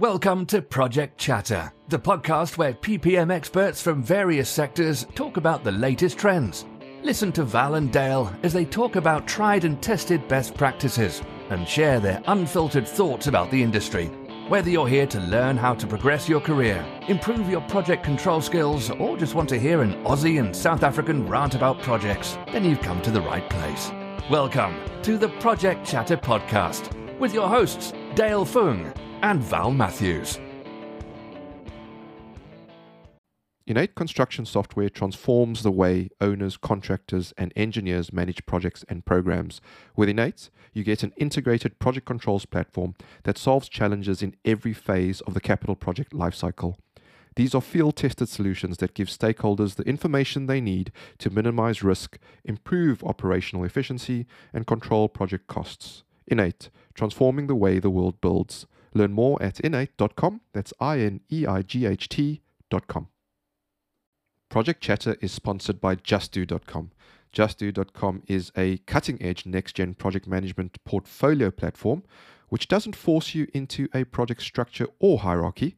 [0.00, 5.70] Welcome to Project Chatter, the podcast where PPM experts from various sectors talk about the
[5.70, 6.64] latest trends.
[7.04, 11.68] Listen to Val and Dale as they talk about tried and tested best practices and
[11.68, 14.06] share their unfiltered thoughts about the industry.
[14.48, 18.90] Whether you're here to learn how to progress your career, improve your project control skills,
[18.90, 22.80] or just want to hear an Aussie and South African rant about projects, then you've
[22.80, 23.92] come to the right place.
[24.28, 28.92] Welcome to the Project Chatter podcast with your hosts, Dale Fung
[29.24, 30.38] and Val Matthews.
[33.66, 39.62] InEight construction software transforms the way owners, contractors, and engineers manage projects and programs.
[39.96, 45.22] With InEight, you get an integrated project controls platform that solves challenges in every phase
[45.22, 46.76] of the capital project lifecycle.
[47.34, 52.18] These are field tested solutions that give stakeholders the information they need to minimize risk,
[52.44, 56.02] improve operational efficiency, and control project costs.
[56.30, 58.66] InEight, transforming the way the world builds.
[58.94, 60.40] Learn more at ineight.com.
[60.52, 63.08] That's I N E I G H T.com.
[64.48, 66.92] Project Chatter is sponsored by JustDo.com.
[67.34, 72.04] JustDo.com is a cutting edge next gen project management portfolio platform
[72.48, 75.76] which doesn't force you into a project structure or hierarchy.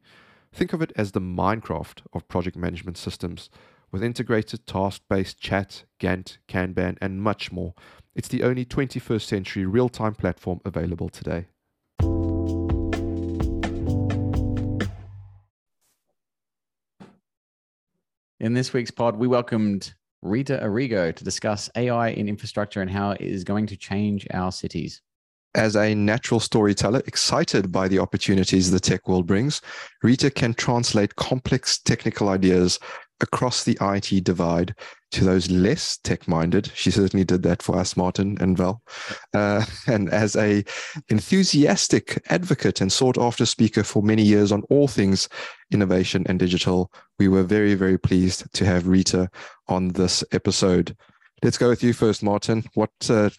[0.53, 3.49] Think of it as the Minecraft of project management systems
[3.91, 7.73] with integrated task based chat, Gantt, Kanban, and much more.
[8.15, 11.47] It's the only 21st century real time platform available today.
[18.39, 23.11] In this week's pod, we welcomed Rita Arrigo to discuss AI in infrastructure and how
[23.11, 25.01] it is going to change our cities.
[25.55, 29.61] As a natural storyteller, excited by the opportunities the tech world brings,
[30.03, 32.77] Rita can translate complex technical ideas
[33.21, 34.75] across the IT divide
[35.11, 36.71] to those less tech-minded.
[36.73, 38.81] She certainly did that for us, Martin and Val.
[39.33, 40.63] Uh, and as a
[41.09, 45.29] enthusiastic advocate and sought-after speaker for many years on all things
[45.71, 49.29] innovation and digital, we were very, very pleased to have Rita
[49.67, 50.95] on this episode.
[51.43, 52.63] Let's go with you first, Martin.
[52.73, 53.29] What uh,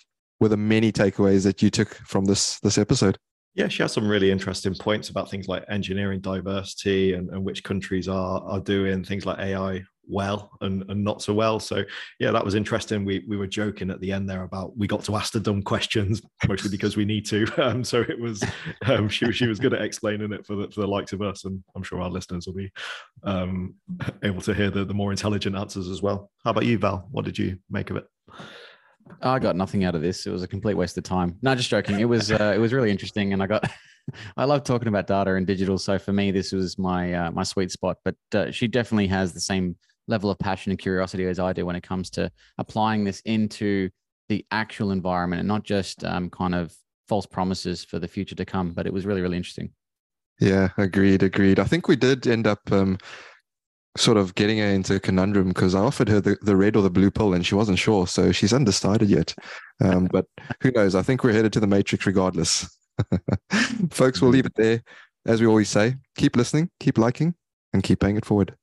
[0.41, 3.19] were the many takeaways that you took from this this episode?
[3.55, 7.65] Yeah, she has some really interesting points about things like engineering diversity and, and which
[7.65, 11.61] countries are are doing things like AI well and, and not so well.
[11.61, 11.85] So
[12.19, 13.05] yeah, that was interesting.
[13.05, 15.63] We we were joking at the end there about we got to ask the dumb
[15.63, 17.47] questions mostly because we need to.
[17.69, 18.43] Um, so it was
[18.87, 21.45] um, she she was good at explaining it for the for the likes of us,
[21.45, 22.73] and I'm sure our listeners will be
[23.25, 23.75] um,
[24.23, 26.31] able to hear the the more intelligent answers as well.
[26.45, 27.09] How about you, Val?
[27.11, 28.07] What did you make of it?
[29.23, 30.27] I got nothing out of this.
[30.27, 31.37] It was a complete waste of time.
[31.43, 32.01] No, just joking.
[32.01, 33.69] It was uh, it was really interesting, and I got
[34.37, 35.79] I love talking about data and digital.
[35.79, 37.99] So for me, this was my uh, my sweet spot.
[38.05, 39.77] But uh, she definitely has the same
[40.09, 43.91] level of passion and curiosity as I do when it comes to applying this into
[44.29, 46.75] the actual environment and not just um, kind of
[47.09, 48.73] false promises for the future to come.
[48.73, 49.71] But it was really really interesting.
[50.41, 51.59] Yeah, agreed, agreed.
[51.59, 52.99] I think we did end up um,
[53.97, 56.83] sort of getting her into a conundrum because I offered her the, the red or
[56.83, 58.07] the blue pill and she wasn't sure.
[58.07, 59.35] So she's undecided yet.
[59.83, 60.27] Um, but
[60.63, 60.95] who knows?
[60.95, 62.69] I think we're headed to the matrix regardless.
[63.91, 64.83] Folks, we'll leave it there.
[65.27, 67.35] As we always say, keep listening, keep liking,
[67.73, 68.55] and keep paying it forward.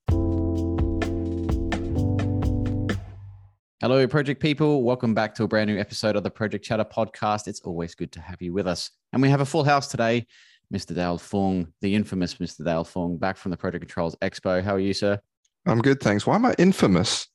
[3.87, 4.81] Hello, project people.
[4.81, 7.47] Welcome back to a brand new episode of the Project Chatter podcast.
[7.47, 8.89] It's always good to have you with us.
[9.13, 10.25] And we have a full house today.
[10.73, 10.95] Mr.
[10.95, 12.65] Dale Fung, the infamous Mr.
[12.65, 14.63] Dale Fung, back from the Project Controls Expo.
[14.63, 15.19] How are you, sir?
[15.67, 16.25] I'm good, thanks.
[16.25, 17.27] Why am I infamous?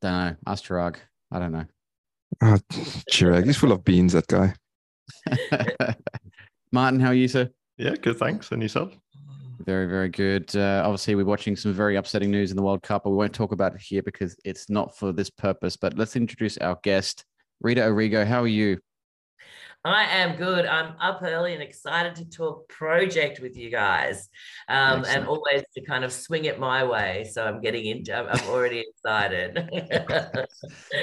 [0.00, 0.36] Don't know.
[0.48, 0.96] Ask Chirag.
[1.30, 1.66] I don't know.
[2.42, 2.58] Oh,
[3.08, 4.54] Chirag, he's full of beans, that guy.
[6.72, 7.48] Martin, how are you, sir?
[7.76, 8.18] Yeah, good.
[8.18, 8.50] Thanks.
[8.50, 8.98] And yourself?
[9.64, 10.54] Very, very good.
[10.56, 13.32] Uh, obviously, we're watching some very upsetting news in the World Cup, but we won't
[13.32, 15.76] talk about it here because it's not for this purpose.
[15.76, 17.24] But let's introduce our guest,
[17.60, 18.26] Rita Arrigo.
[18.26, 18.78] How are you?
[19.84, 20.64] I am good.
[20.64, 24.28] I'm up early and excited to talk project with you guys,
[24.68, 27.28] um, and always to kind of swing it my way.
[27.30, 28.14] So I'm getting into.
[28.16, 29.58] I'm, I'm already excited.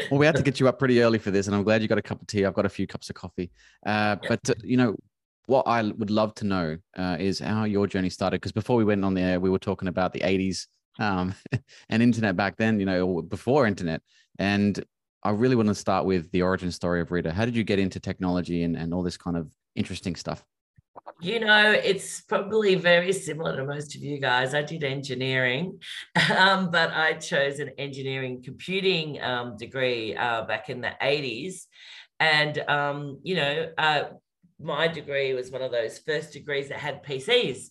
[0.09, 1.89] well, we had to get you up pretty early for this, and I'm glad you
[1.89, 2.45] got a cup of tea.
[2.45, 3.51] I've got a few cups of coffee.
[3.85, 4.95] Uh, but uh, you know,
[5.49, 8.39] what I would love to know uh, is how your journey started.
[8.39, 10.67] Because before we went on the air, we were talking about the 80s
[10.99, 11.33] um,
[11.89, 12.79] and internet back then.
[12.79, 14.01] You know, before internet,
[14.37, 14.81] and
[15.23, 17.33] I really want to start with the origin story of Rita.
[17.33, 20.45] How did you get into technology and, and all this kind of interesting stuff?
[21.19, 24.53] You know, it's probably very similar to most of you guys.
[24.53, 25.79] I did engineering,
[26.37, 31.65] um, but I chose an engineering computing um, degree uh, back in the 80s.
[32.19, 34.03] And, um, you know, uh,
[34.59, 37.69] my degree was one of those first degrees that had PCs.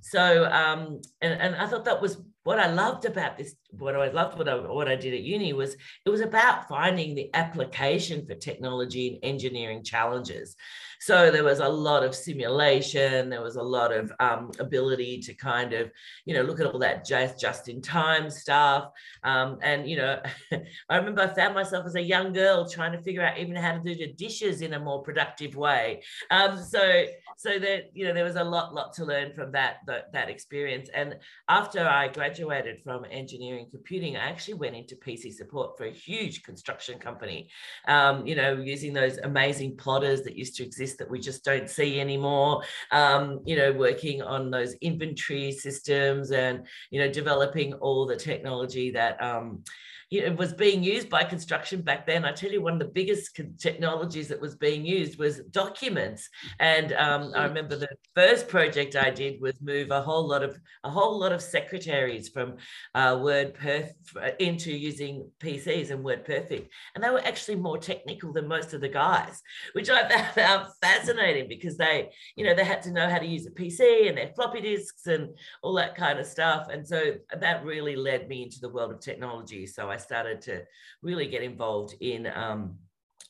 [0.00, 4.08] So, um, and, and I thought that was what I loved about this, what I
[4.08, 8.24] loved what I, what I did at uni was it was about finding the application
[8.24, 10.56] for technology and engineering challenges.
[10.98, 15.34] So there was a lot of simulation, there was a lot of um, ability to
[15.34, 15.90] kind of,
[16.24, 18.92] you know, look at all that just, just in time stuff.
[19.22, 20.18] Um, and, you know,
[20.88, 23.72] I remember I found myself as a young girl trying to figure out even how
[23.72, 26.02] to do the dishes in a more productive way.
[26.30, 27.04] Um, so,
[27.36, 30.30] so that, you know, there was a lot, lot to learn from that, that, that
[30.30, 30.88] experience.
[30.94, 31.16] And
[31.48, 32.37] after I graduated
[32.82, 37.48] from engineering computing, I actually went into PC support for a huge construction company,
[37.86, 41.68] um, you know, using those amazing plotters that used to exist that we just don't
[41.68, 42.62] see anymore.
[42.90, 48.90] Um, you know, working on those inventory systems and you know developing all the technology
[48.92, 49.62] that um,
[50.10, 52.24] know, was being used by construction back then.
[52.24, 56.28] I tell you, one of the biggest technologies that was being used was documents.
[56.58, 60.58] And um, I remember the first project I did was move a whole lot of
[60.84, 62.56] a whole lot of secretaries from
[62.94, 63.92] uh, Word Perf
[64.38, 68.80] into using PCs and Word Perfect, and they were actually more technical than most of
[68.80, 73.18] the guys, which I found fascinating because they, you know, they had to know how
[73.18, 76.68] to use a PC and their floppy disks and all that kind of stuff.
[76.70, 79.66] And so that really led me into the world of technology.
[79.66, 80.62] So I started to
[81.02, 82.76] really get involved in um,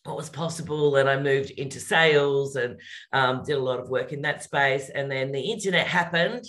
[0.05, 2.81] what was possible and i moved into sales and
[3.13, 6.45] um, did a lot of work in that space and then the internet happened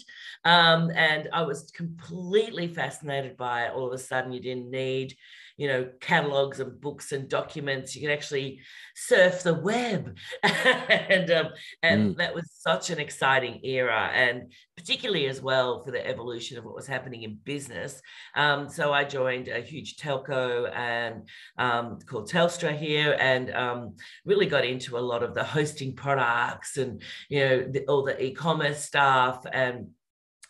[0.46, 3.74] um, and i was completely fascinated by it.
[3.74, 5.16] All of a sudden you didn't need
[5.60, 7.94] you know, catalogs and books and documents.
[7.94, 8.62] You can actually
[8.96, 11.48] surf the web, and um,
[11.84, 12.18] and mm.
[12.18, 16.76] that was such an exciting era, and particularly as well for the evolution of what
[16.76, 18.02] was happening in business.
[18.36, 21.28] Um, so I joined a huge telco and
[21.58, 26.78] um, called Telstra here, and um, really got into a lot of the hosting products
[26.78, 29.90] and you know the, all the e-commerce stuff and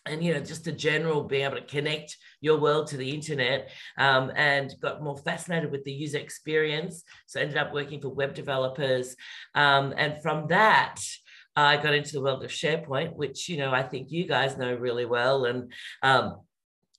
[0.06, 3.70] and you know just a general being able to connect your world to the internet
[3.98, 7.04] um, and got more fascinated with the user experience.
[7.26, 9.14] So ended up working for web developers
[9.54, 11.00] um, and from that
[11.56, 14.74] I got into the world of SharePoint, which you know I think you guys know
[14.74, 15.72] really well, and
[16.02, 16.36] um,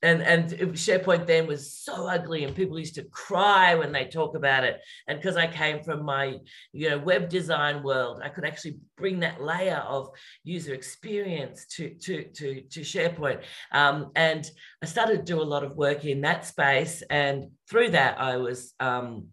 [0.03, 4.35] and and SharePoint then was so ugly, and people used to cry when they talk
[4.35, 4.81] about it.
[5.07, 6.37] And because I came from my
[6.73, 10.09] you know web design world, I could actually bring that layer of
[10.43, 13.41] user experience to to to, to SharePoint.
[13.71, 14.49] Um, and
[14.81, 18.37] I started to do a lot of work in that space, and through that, I
[18.37, 19.27] was um,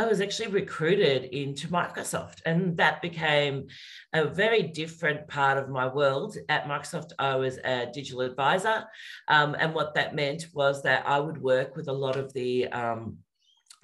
[0.00, 3.66] I was actually recruited into Microsoft, and that became
[4.14, 6.38] a very different part of my world.
[6.48, 8.84] At Microsoft, I was a digital advisor,
[9.28, 12.68] um, and what that meant was that I would work with a lot of the
[12.68, 13.18] um,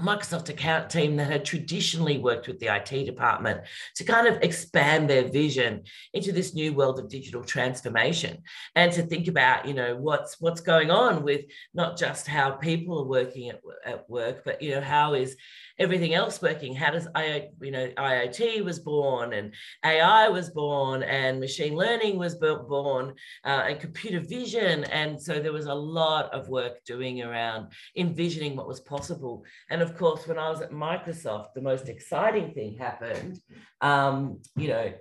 [0.01, 3.63] Microsoft account team that had traditionally worked with the IT department
[3.95, 8.43] to kind of expand their vision into this new world of digital transformation
[8.75, 13.01] and to think about, you know, what's what's going on with not just how people
[13.01, 15.35] are working at, at work, but you know, how is
[15.79, 16.75] everything else working?
[16.75, 22.19] How does I, you know, IoT was born and AI was born and machine learning
[22.19, 23.15] was born
[23.45, 24.85] uh, and computer vision.
[24.85, 29.45] And so there was a lot of work doing around envisioning what was possible.
[29.71, 33.41] And of course, when I was at Microsoft, the most exciting thing happened.
[33.81, 34.93] Um, you know,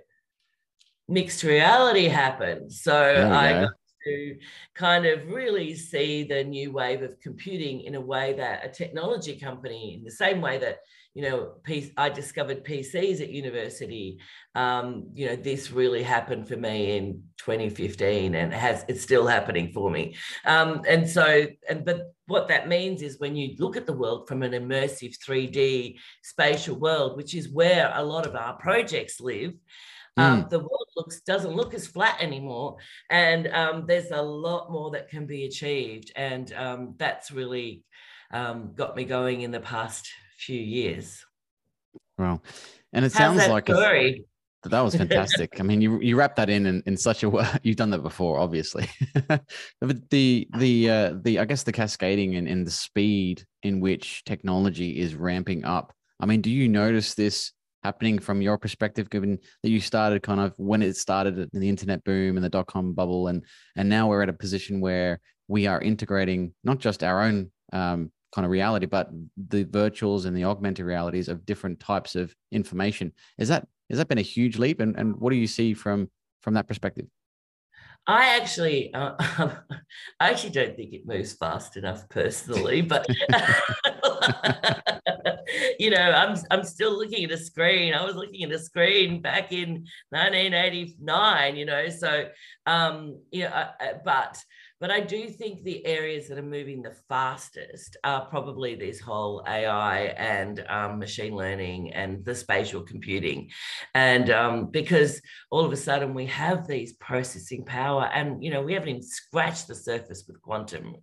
[1.08, 2.72] mixed reality happened.
[2.72, 3.70] So I got
[4.06, 4.36] to
[4.74, 9.38] kind of really see the new wave of computing in a way that a technology
[9.38, 10.78] company, in the same way that
[11.16, 11.54] you know,
[11.96, 14.18] I discovered PCs at university.
[14.54, 19.72] Um, you know, this really happened for me in 2015, and has it's still happening
[19.72, 20.14] for me.
[20.44, 24.28] Um, and so, and but what that means is when you look at the world
[24.28, 29.54] from an immersive 3D spatial world, which is where a lot of our projects live.
[30.16, 30.50] Um, mm.
[30.50, 32.76] the world looks doesn't look as flat anymore,
[33.10, 37.82] and um, there's a lot more that can be achieved, and um, that's really
[38.30, 40.08] um, got me going in the past
[40.38, 41.24] few years.
[42.18, 42.40] Wow,
[42.92, 44.24] and it How's sounds like a,
[44.70, 45.60] that was fantastic.
[45.60, 47.46] I mean, you you wrap that in, in in such a way.
[47.62, 48.88] You've done that before, obviously.
[49.28, 54.24] but the the uh, the I guess the cascading and, and the speed in which
[54.24, 55.92] technology is ramping up.
[56.20, 57.52] I mean, do you notice this
[57.86, 61.68] happening from your perspective, given that you started kind of when it started in the
[61.68, 63.44] internet boom and the dot com bubble, and
[63.76, 68.10] and now we're at a position where we are integrating not just our own um,
[68.34, 73.12] kind of reality, but the virtuals and the augmented realities of different types of information.
[73.38, 76.10] Is that has that been a huge leap, and and what do you see from
[76.42, 77.06] from that perspective?
[78.08, 79.14] I actually, uh,
[80.20, 83.06] I actually don't think it moves fast enough personally, but
[85.78, 87.94] you know, I'm I'm still looking at a screen.
[87.94, 91.56] I was looking at a screen back in 1989.
[91.56, 92.28] You know, so
[92.66, 93.68] um, you know, uh,
[94.04, 94.42] but
[94.78, 99.42] but I do think the areas that are moving the fastest are probably this whole
[99.46, 103.50] AI and um, machine learning and the spatial computing.
[103.94, 108.60] And um, because all of a sudden we have these processing power, and you know,
[108.60, 110.96] we haven't even scratched the surface with quantum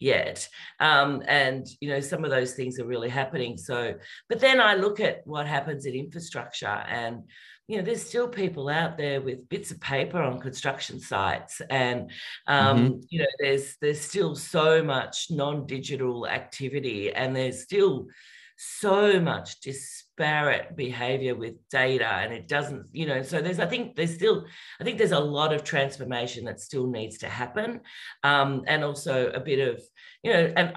[0.00, 0.48] yet.
[0.80, 3.56] Um, and you know, some of those things are really happening.
[3.56, 3.94] So,
[4.28, 7.22] but then I look at what happens in infrastructure and
[7.70, 12.10] you know, there's still people out there with bits of paper on construction sites, and
[12.48, 13.00] um, mm-hmm.
[13.10, 18.08] you know, there's there's still so much non-digital activity, and there's still
[18.56, 23.96] so much disparate behavior with data and it doesn't you know so there's i think
[23.96, 24.44] there's still
[24.78, 27.80] i think there's a lot of transformation that still needs to happen
[28.22, 29.82] um, and also a bit of
[30.22, 30.74] you know and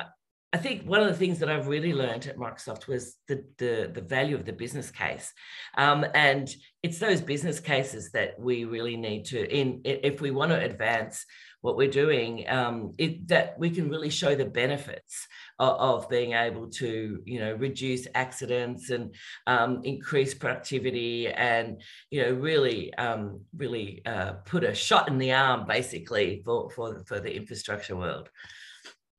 [0.54, 3.90] I think one of the things that I've really learned at Microsoft was the the,
[3.92, 5.34] the value of the business case,
[5.78, 6.48] um, and
[6.84, 11.26] it's those business cases that we really need to in if we want to advance
[11.62, 15.26] what we're doing, um, it, that we can really show the benefits
[15.60, 19.16] of, of, being able to you know reduce accidents and
[19.48, 21.82] um, increase productivity and
[22.12, 27.04] you know really um, really uh, put a shot in the arm basically for for
[27.08, 28.30] for the infrastructure world.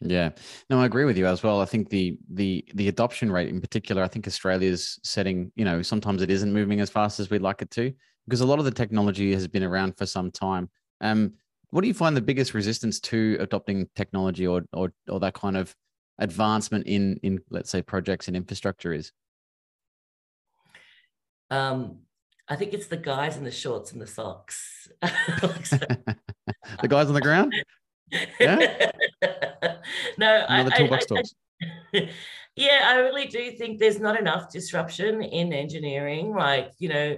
[0.00, 0.30] Yeah,
[0.68, 1.60] no, I agree with you as well.
[1.60, 5.82] I think the the the adoption rate in particular, I think Australia's setting, you know,
[5.82, 7.92] sometimes it isn't moving as fast as we'd like it to
[8.26, 10.68] because a lot of the technology has been around for some time.
[11.00, 11.34] Um,
[11.70, 15.56] what do you find the biggest resistance to adopting technology or or or that kind
[15.56, 15.74] of
[16.18, 19.12] advancement in in let's say projects and infrastructure is?
[21.50, 21.98] Um,
[22.48, 24.88] I think it's the guys in the shorts and the socks.
[25.02, 27.54] the guys on the ground.
[28.10, 28.90] Yeah.
[30.18, 31.22] no, Another I, toolbox I,
[31.94, 32.10] I,
[32.56, 36.34] yeah, I really do think there's not enough disruption in engineering.
[36.34, 37.16] Like, you know,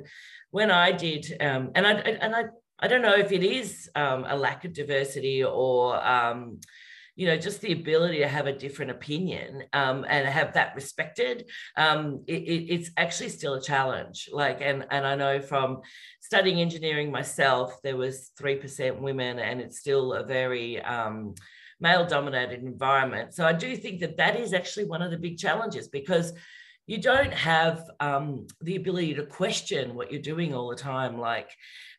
[0.50, 2.44] when I did, um, and I and I
[2.78, 6.60] I don't know if it is um, a lack of diversity or um,
[7.16, 11.50] you know just the ability to have a different opinion um, and have that respected
[11.76, 15.80] um, it, it, it's actually still a challenge like and and i know from
[16.20, 21.34] studying engineering myself there was 3% women and it's still a very um,
[21.80, 23.34] male dominated environment.
[23.34, 26.32] So I do think that that is actually one of the big challenges because
[26.86, 31.50] you don't have um, the ability to question what you're doing all the time, like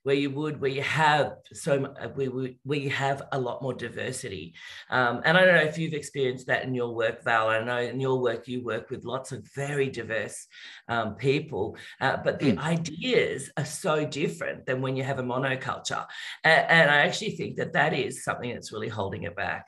[0.08, 4.54] where you would, where you have so we where you have a lot more diversity.
[4.90, 7.50] Um, and I don't know if you've experienced that in your work, Val.
[7.50, 10.48] I know in your work you work with lots of very diverse
[10.88, 12.60] um, people, uh, but the mm.
[12.60, 16.06] ideas are so different than when you have a monoculture.
[16.46, 19.66] And, and I actually think that that is something that's really holding it back.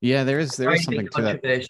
[0.00, 1.66] Yeah, there is there is something to that.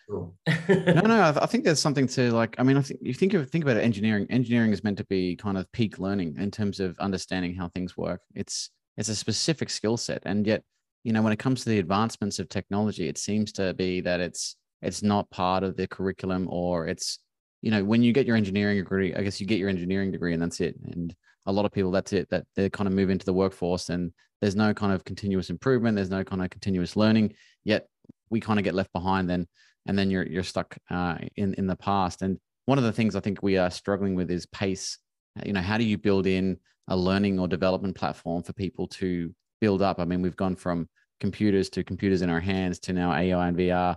[0.68, 2.54] no, no, I, think there's something to like.
[2.58, 4.26] I mean, I think you think of think about it, engineering.
[4.30, 7.96] Engineering is meant to be kind of peak learning in terms of understanding how things
[7.96, 8.20] work.
[8.34, 10.62] It's it's a specific skill set, and yet
[11.02, 14.20] you know when it comes to the advancements of technology, it seems to be that
[14.20, 17.18] it's it's not part of the curriculum, or it's
[17.62, 20.34] you know when you get your engineering degree, I guess you get your engineering degree
[20.34, 20.76] and that's it.
[20.84, 21.12] And
[21.46, 22.30] a lot of people, that's it.
[22.30, 25.96] That they kind of move into the workforce, and there's no kind of continuous improvement.
[25.96, 27.34] There's no kind of continuous learning.
[27.64, 27.88] Yet
[28.30, 29.46] we kind of get left behind then
[29.86, 32.22] and then you're you're stuck uh, in in the past.
[32.22, 34.98] And one of the things i think we are struggling with is pace.
[35.44, 36.58] You know how do you build in
[36.88, 39.98] a learning or development platform for people to build up?
[39.98, 40.88] I mean we've gone from
[41.20, 43.94] computers to computers in our hands to now ai and vr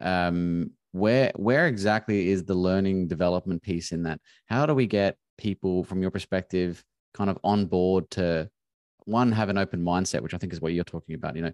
[0.00, 4.20] um, where where exactly is the learning development piece in that?
[4.46, 8.48] How do we get people from your perspective kind of on board to
[9.06, 11.52] one have an open mindset which i think is what you're talking about you know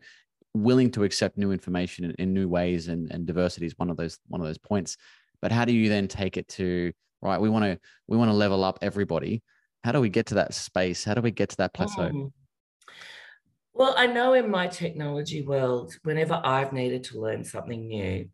[0.54, 3.96] willing to accept new information in, in new ways and, and diversity is one of
[3.96, 4.96] those one of those points.
[5.40, 6.92] But how do you then take it to
[7.22, 7.78] right we want to
[8.08, 9.42] we want to level up everybody.
[9.84, 11.04] How do we get to that space?
[11.04, 12.10] How do we get to that plateau?
[12.10, 12.32] Mm.
[13.72, 18.28] well i know in my technology world whenever i've needed to learn something new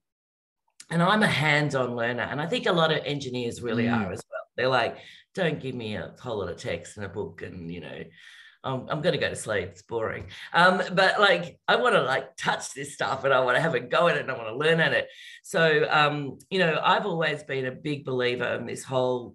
[0.90, 3.94] and i'm a hands-on learner and i think a lot of engineers really mm.
[3.94, 4.40] are as well.
[4.56, 4.96] They're like
[5.34, 8.02] don't give me a whole lot of text and a book and you know
[8.66, 9.68] I'm, I'm going to go to sleep.
[9.70, 10.26] It's boring.
[10.52, 13.74] Um, but like, I want to like touch this stuff and I want to have
[13.74, 15.08] a go at it and I want to learn at it.
[15.42, 19.34] So, um, you know, I've always been a big believer in this whole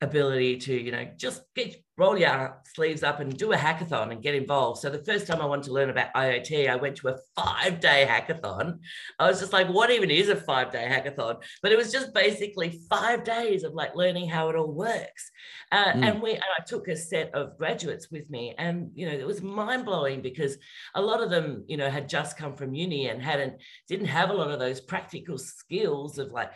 [0.00, 4.22] ability to, you know, just get roll your sleeves up and do a hackathon and
[4.22, 4.80] get involved.
[4.80, 7.78] So the first time I wanted to learn about IoT, I went to a five
[7.78, 8.78] day hackathon.
[9.18, 11.42] I was just like, what even is a five day hackathon?
[11.62, 15.30] But it was just basically five days of like learning how it all works.
[15.70, 16.08] Uh, mm.
[16.08, 19.26] And we, and I took a set of graduates with me, and you know, it
[19.26, 20.56] was mind blowing because
[20.94, 24.30] a lot of them, you know, had just come from uni and hadn't didn't have
[24.30, 26.50] a lot of those practical skills of like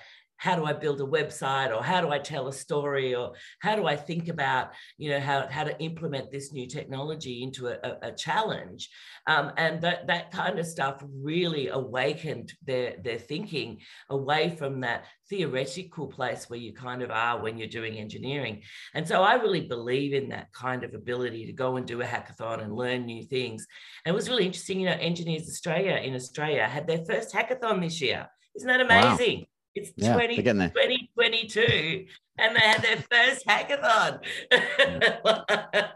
[0.45, 3.77] how do I build a website or how do I tell a story or how
[3.77, 7.79] do I think about, you know, how, how to implement this new technology into a,
[7.83, 8.91] a, a challenge.
[9.27, 15.07] Um, and that, that kind of stuff really awakened their, their thinking away from that
[15.31, 18.65] theoretical place where you kind of are when you're doing engineering.
[18.93, 22.05] And so I really believe in that kind of ability to go and do a
[22.05, 23.67] hackathon and learn new things.
[24.05, 27.81] And it was really interesting, you know, Engineers Australia in Australia had their first hackathon
[27.81, 28.29] this year.
[28.55, 29.39] Isn't that amazing?
[29.39, 29.47] Wow.
[29.75, 34.19] It's yeah, 20, 2022 and they had their first hackathon.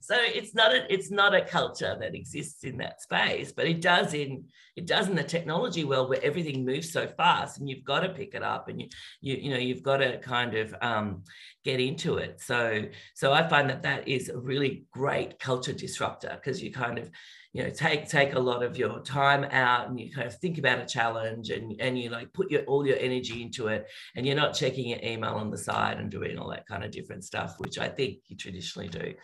[0.00, 3.82] so it's not a it's not a culture that exists in that space, but it
[3.82, 7.84] does in it does in the technology world where everything moves so fast and you've
[7.84, 8.88] got to pick it up and you
[9.20, 11.24] you you know you've got to kind of um,
[11.62, 12.40] get into it.
[12.40, 12.84] So
[13.14, 17.10] so I find that that is a really great culture disruptor because you kind of
[17.52, 20.58] you know take take a lot of your time out and you kind of think
[20.58, 24.26] about a challenge and and you like put your all your energy into it and
[24.26, 27.24] you're not checking your email on the side and doing all that kind of different
[27.24, 29.14] stuff which i think you traditionally do.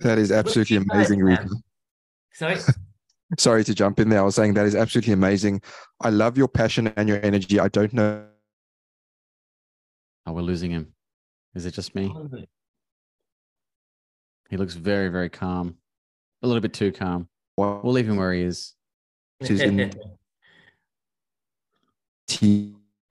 [0.00, 1.48] That is absolutely amazing Rita.
[2.32, 2.56] sorry?
[3.38, 4.18] Sorry to jump in there.
[4.18, 5.62] I was saying that is absolutely amazing.
[6.02, 7.58] I love your passion and your energy.
[7.58, 8.26] I don't know
[10.26, 10.92] oh we're losing him.
[11.54, 12.28] Is it just me oh,
[14.52, 15.76] he looks very, very calm.
[16.42, 17.26] A little bit too calm.
[17.56, 18.74] We'll leave him where he is.
[19.40, 19.48] but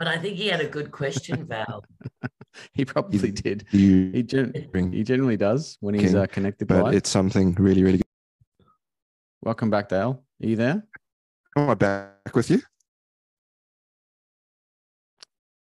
[0.08, 1.84] I think he had a good question, Val.
[2.74, 3.66] he probably did.
[3.72, 4.54] he, gen-
[4.94, 6.68] he generally does when he's uh, connected.
[6.68, 6.94] But live.
[6.94, 8.68] it's something really, really good.
[9.42, 10.24] Welcome back, Dale.
[10.44, 10.86] Are you there?
[11.58, 12.62] Am I back with you?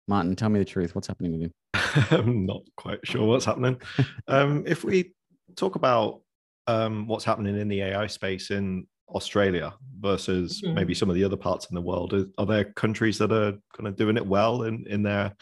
[0.07, 0.95] Martin, tell me the truth.
[0.95, 1.51] What's happening with you?
[2.17, 3.81] I'm not quite sure what's happening.
[4.29, 5.13] um, if we
[5.55, 6.21] talk about
[6.67, 10.75] um, what's happening in the AI space in Australia versus mm-hmm.
[10.75, 12.15] maybe some of the other parts in the world.
[12.39, 15.35] Are there countries that are kind of doing it well in, in their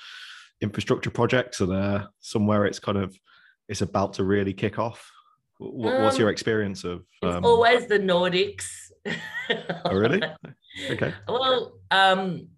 [0.61, 1.61] infrastructure projects?
[1.61, 3.16] Are there somewhere it's kind of
[3.68, 5.11] it's about to really kick off?
[5.58, 7.04] What, um, what's your um, experience of?
[7.23, 7.44] Um...
[7.44, 8.66] Always the Nordics.
[9.84, 10.23] oh, really?
[10.90, 11.14] Okay.
[11.28, 12.49] Well, um,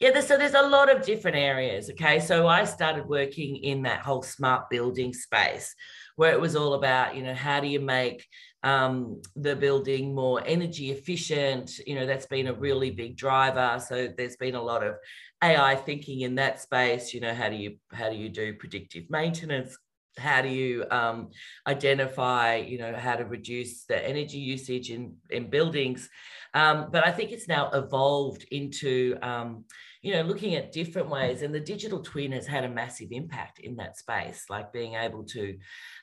[0.00, 1.90] yeah, there's, so there's a lot of different areas.
[1.90, 5.74] Okay, so I started working in that whole smart building space,
[6.14, 8.24] where it was all about, you know, how do you make
[8.62, 11.78] um, the building more energy efficient?
[11.84, 13.82] You know, that's been a really big driver.
[13.84, 14.94] So there's been a lot of
[15.42, 17.12] AI thinking in that space.
[17.12, 19.76] You know, how do you how do you do predictive maintenance?
[20.16, 21.30] How do you um,
[21.66, 26.08] identify, you know, how to reduce the energy usage in in buildings?
[26.54, 29.64] Um, but I think it's now evolved into um,
[30.02, 31.42] you know, looking at different ways.
[31.42, 35.24] And the digital twin has had a massive impact in that space, like being able
[35.24, 35.56] to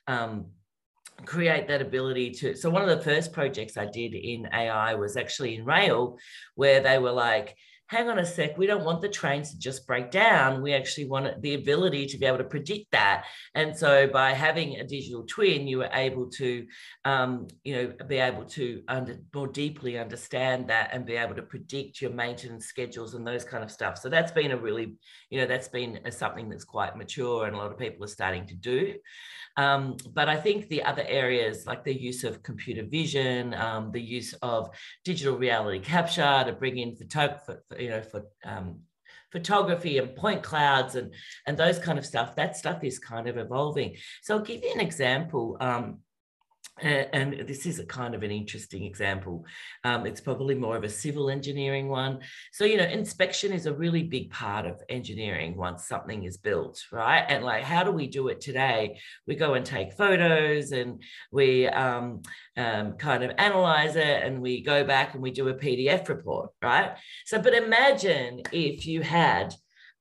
[0.07, 0.47] um,
[1.25, 2.55] create that ability to.
[2.55, 6.17] So, one of the first projects I did in AI was actually in rail,
[6.55, 7.55] where they were like,
[7.87, 10.61] hang on a sec, we don't want the trains to just break down.
[10.61, 13.25] We actually want the ability to be able to predict that.
[13.53, 16.65] And so by having a digital twin, you were able to,
[17.03, 21.43] um, you know, be able to under, more deeply understand that and be able to
[21.43, 23.99] predict your maintenance schedules and those kind of stuff.
[23.99, 24.95] So that's been a really,
[25.29, 28.07] you know, that's been a, something that's quite mature and a lot of people are
[28.07, 28.95] starting to do.
[29.57, 34.01] Um, but I think the other areas like the use of computer vision, um, the
[34.01, 34.69] use of
[35.05, 38.79] digital reality capture to bring in photography, you know, for um,
[39.31, 41.13] photography and point clouds and
[41.45, 42.35] and those kind of stuff.
[42.35, 43.97] That stuff is kind of evolving.
[44.23, 45.57] So I'll give you an example.
[45.59, 45.99] Um,
[46.81, 49.45] and this is a kind of an interesting example.
[49.83, 52.19] Um, it's probably more of a civil engineering one.
[52.51, 56.83] So, you know, inspection is a really big part of engineering once something is built,
[56.91, 57.25] right?
[57.27, 58.99] And like, how do we do it today?
[59.25, 62.23] We go and take photos and we um,
[62.57, 66.49] um, kind of analyze it and we go back and we do a PDF report,
[66.61, 66.97] right?
[67.25, 69.55] So, but imagine if you had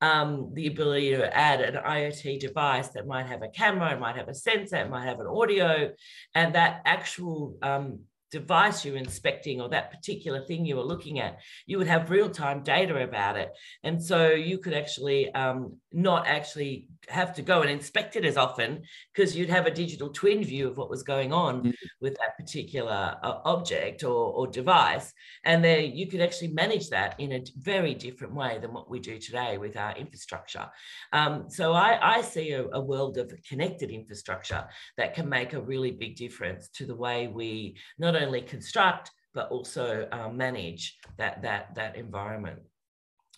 [0.04, 4.16] um, the ability to add an IoT device that might have a camera, it might
[4.16, 5.90] have a sensor, it might have an audio,
[6.34, 11.38] and that actual um, device you're inspecting or that particular thing you were looking at,
[11.66, 13.50] you would have real time data about it.
[13.82, 18.36] And so you could actually um, not actually have to go and inspect it as
[18.36, 21.70] often because you'd have a digital twin view of what was going on mm-hmm.
[22.00, 25.12] with that particular uh, object or, or device.
[25.44, 29.00] And there you could actually manage that in a very different way than what we
[29.00, 30.66] do today with our infrastructure.
[31.12, 35.60] Um, so I, I see a, a world of connected infrastructure that can make a
[35.60, 41.42] really big difference to the way we not only construct, but also uh, manage that,
[41.42, 42.60] that, that environment.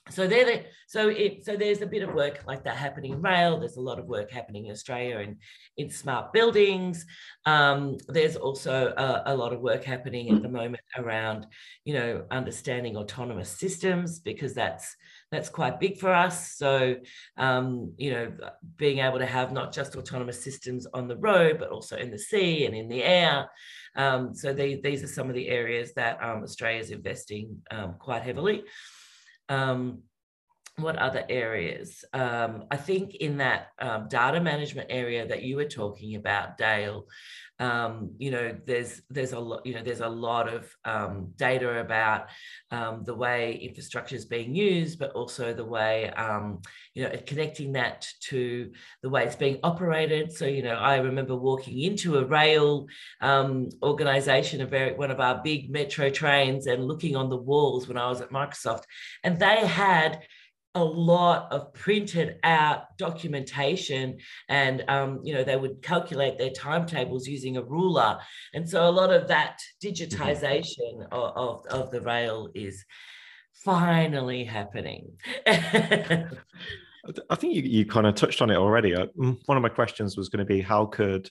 [0.09, 3.23] So there, the, so it, so there's a bit of work like that happening in
[3.23, 3.59] rail.
[3.59, 5.37] There's a lot of work happening in Australia and
[5.77, 7.05] in smart buildings.
[7.45, 11.47] Um, there's also a, a, lot of work happening at the moment around,
[11.85, 14.95] you know, understanding autonomous systems because that's
[15.33, 16.53] that's quite big for us.
[16.53, 16.97] So,
[17.37, 18.33] um, you know,
[18.77, 22.19] being able to have not just autonomous systems on the road, but also in the
[22.19, 23.51] sea and in the air.
[23.97, 27.97] Um, so they, these are some of the areas that um, Australia is investing um,
[27.99, 28.63] quite heavily.
[29.49, 30.03] Um,
[30.79, 32.05] what other areas?
[32.13, 37.07] Um, I think in that um, data management area that you were talking about, Dale,
[37.59, 41.81] um, you know, there's there's a lot, you know, there's a lot of um, data
[41.81, 42.29] about
[42.71, 46.61] um, the way infrastructure is being used, but also the way, um,
[46.93, 48.71] you know, connecting that to
[49.03, 50.31] the way it's being operated.
[50.31, 52.87] So, you know, I remember walking into a rail
[53.83, 57.97] organization, a very one of our big metro trains, and looking on the walls when
[57.97, 58.83] I was at Microsoft,
[59.25, 60.21] and they had
[60.77, 67.27] a lot of printed out documentation and um, you know they would calculate their timetables
[67.27, 68.19] using a ruler.
[68.55, 71.13] And so a lot of that digitization mm-hmm.
[71.13, 72.85] of, of, of, the rail is
[73.65, 75.13] finally happening.
[75.47, 78.95] I think you, you kind of touched on it already.
[78.95, 81.31] Uh, one of my questions was going to be how could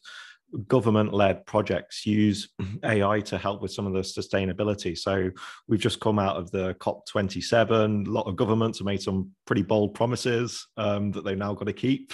[0.67, 2.49] government led projects use
[2.83, 4.97] AI to help with some of the sustainability.
[4.97, 5.29] So
[5.67, 8.07] we've just come out of the COP27.
[8.07, 11.65] A lot of governments have made some pretty bold promises um, that they've now got
[11.65, 12.13] to keep.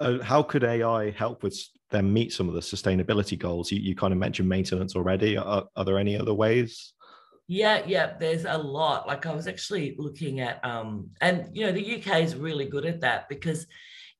[0.00, 1.58] Uh, how could AI help with
[1.90, 3.72] them meet some of the sustainability goals?
[3.72, 5.36] You, you kind of mentioned maintenance already.
[5.36, 6.92] Are, are there any other ways?
[7.50, 9.06] Yeah, yeah, there's a lot.
[9.06, 12.84] Like I was actually looking at, um, and you know, the UK is really good
[12.84, 13.66] at that because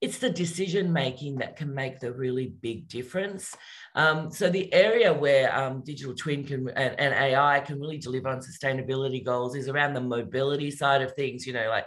[0.00, 3.54] it's the decision making that can make the really big difference.
[3.94, 8.28] Um, so the area where um, digital twin can and, and, AI can really deliver
[8.28, 11.46] on sustainability goals is around the mobility side of things.
[11.46, 11.87] You know, like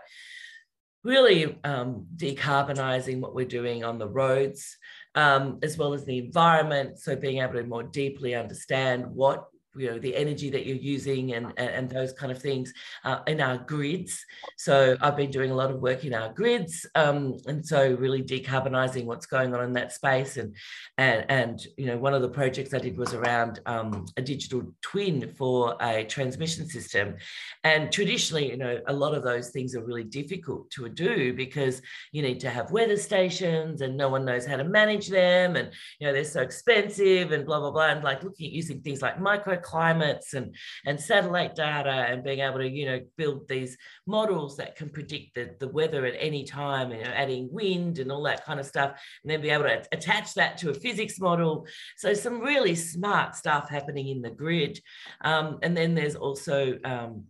[1.03, 4.77] really um, decarbonizing what we're doing on the roads.
[5.13, 6.97] Um, as well as the environment.
[6.97, 9.43] So being able to more deeply understand what
[9.75, 13.41] you know the energy that you're using and and, those kind of things uh, in
[13.41, 14.25] our grids.
[14.57, 18.23] So i've been doing a lot of work in our grids um, and so really
[18.23, 20.37] decarbonizing what's going on in that space.
[20.37, 20.55] And
[20.97, 24.63] and and you know one of the projects i did was around um, a digital
[24.81, 27.15] twin for a transmission system.
[27.63, 31.81] And traditionally you know a lot of those things are really difficult to do because
[32.11, 35.55] you need to have weather stations and no one knows how to manage them.
[35.55, 37.89] And you know they're so expensive and blah blah blah.
[37.89, 42.39] And like looking at using things like micro climates and, and satellite data and being
[42.39, 46.43] able to, you know, build these models that can predict the, the weather at any
[46.43, 48.91] time, you know, adding wind and all that kind of stuff,
[49.23, 51.65] and then be able to attach that to a physics model.
[51.97, 54.79] So some really smart stuff happening in the grid.
[55.23, 57.25] Um, and then there's also um,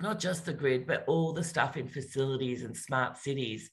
[0.00, 3.70] not just the grid, but all the stuff in facilities and smart cities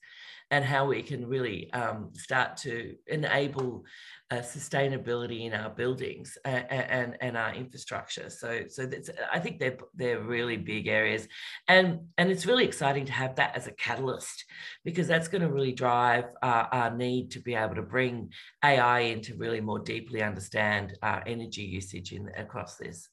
[0.50, 3.84] and how we can really um, start to enable
[4.30, 8.30] uh, sustainability in our buildings and, and, and our infrastructure.
[8.30, 11.26] So so that's I think they're they're really big areas,
[11.68, 14.44] and and it's really exciting to have that as a catalyst
[14.84, 18.30] because that's going to really drive our need to be able to bring
[18.64, 23.08] AI in to really more deeply understand our energy usage in across this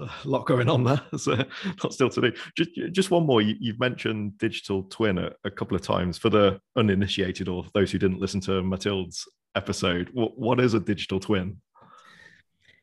[0.00, 1.00] a lot going on there.
[1.18, 1.36] So
[1.82, 2.32] not still to do.
[2.56, 3.42] Just, just one more.
[3.42, 7.92] You, have mentioned digital twin a, a, couple of times for the uninitiated or those
[7.92, 10.08] who didn't listen to Matilda's episode.
[10.12, 11.60] What, what is a digital twin?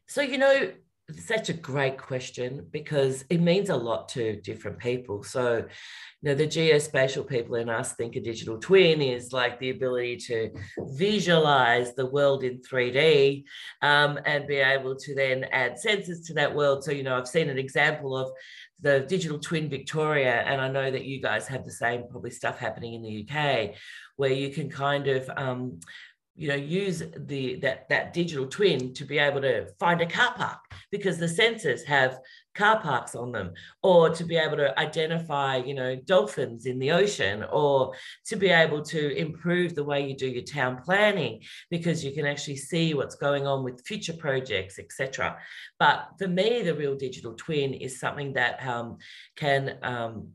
[0.08, 0.71] So you know,
[1.15, 5.23] such a great question because it means a lot to different people.
[5.23, 5.65] So,
[6.21, 10.17] you know, the geospatial people in us think a digital twin is like the ability
[10.27, 10.51] to
[10.95, 13.45] visualize the world in 3D
[13.81, 16.83] um, and be able to then add sensors to that world.
[16.83, 18.29] So, you know, I've seen an example of
[18.81, 22.59] the digital twin Victoria, and I know that you guys have the same probably stuff
[22.59, 23.75] happening in the UK,
[24.17, 25.79] where you can kind of um,
[26.38, 30.34] you know use the that that digital twin to be able to find a car
[30.36, 30.60] park
[30.91, 32.19] because the sensors have
[32.54, 36.91] car parks on them or to be able to identify you know dolphins in the
[36.91, 37.93] ocean or
[38.26, 42.26] to be able to improve the way you do your town planning because you can
[42.26, 45.38] actually see what's going on with future projects etc
[45.80, 48.97] but for me the real digital twin is something that um,
[49.36, 50.28] can um,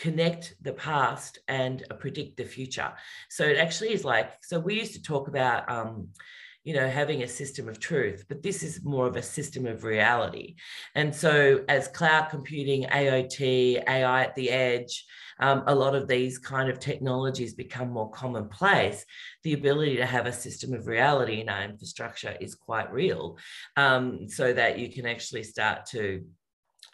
[0.00, 2.90] connect the past and predict the future.
[3.28, 6.08] So it actually is like, so we used to talk about, um,
[6.64, 9.84] you know, having a system of truth, but this is more of a system of
[9.84, 10.56] reality.
[10.94, 15.04] And so as cloud computing, AOT, AI at the edge,
[15.38, 19.04] um, a lot of these kind of technologies become more commonplace,
[19.42, 23.38] the ability to have a system of reality in our infrastructure is quite real
[23.76, 26.24] um, so that you can actually start to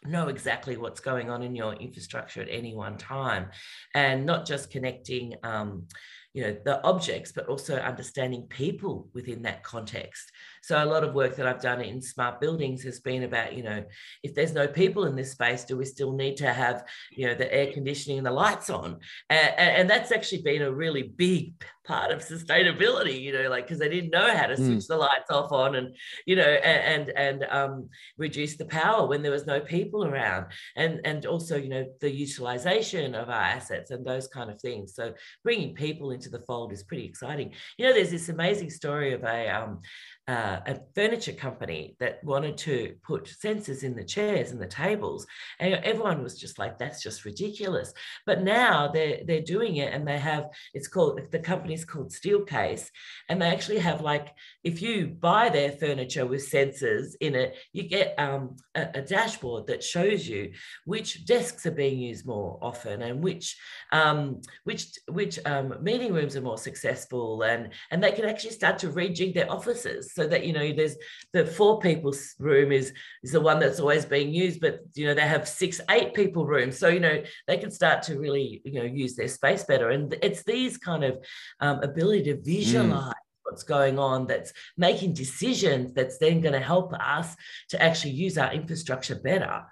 [0.04, 3.48] know exactly what's going on in your infrastructure at any one time
[3.94, 5.86] and not just connecting um,
[6.32, 10.30] you know the objects but also understanding people within that context
[10.66, 13.62] so a lot of work that i've done in smart buildings has been about you
[13.62, 13.84] know
[14.22, 17.34] if there's no people in this space do we still need to have you know
[17.34, 18.98] the air conditioning and the lights on?
[19.30, 21.52] And, and that's actually been a really big
[21.84, 24.86] part of sustainability you know like because they didn't know how to switch mm.
[24.88, 25.94] the lights off on and
[26.26, 30.46] you know and and, and um, reduce the power when there was no people around.
[30.76, 34.94] And and also you know the utilization of our assets and those kind of things.
[34.94, 37.52] So bringing people into the fold is pretty exciting.
[37.78, 39.80] You know there's this amazing story of a um,
[40.28, 45.26] uh, a furniture company that wanted to put sensors in the chairs and the tables.
[45.60, 47.92] And everyone was just like that's just ridiculous.
[48.24, 52.88] But now they're they're doing it and they have it's called the company's called steelcase.
[53.28, 54.34] And they actually have like
[54.64, 59.66] if you buy their furniture with sensors in it you get um, a, a, dashboard
[59.68, 60.52] that shows you
[60.84, 63.56] which desks are being used more often and which
[63.92, 68.78] um, which which um, meeting rooms are more successful and and they can actually start
[68.78, 70.96] to rejig their offices so that you know there's
[71.32, 75.14] the four people room is is the one that's always being used but you know
[75.14, 76.78] they have six eight people rooms.
[76.78, 79.90] So you know they can start to really you know use their space better.
[79.90, 81.18] And it's these kind of
[81.60, 82.44] um, ability to mm.
[82.44, 87.36] visualize mm what's going on that's making decisions that's then going to help us
[87.68, 89.64] to actually use our infrastructure better.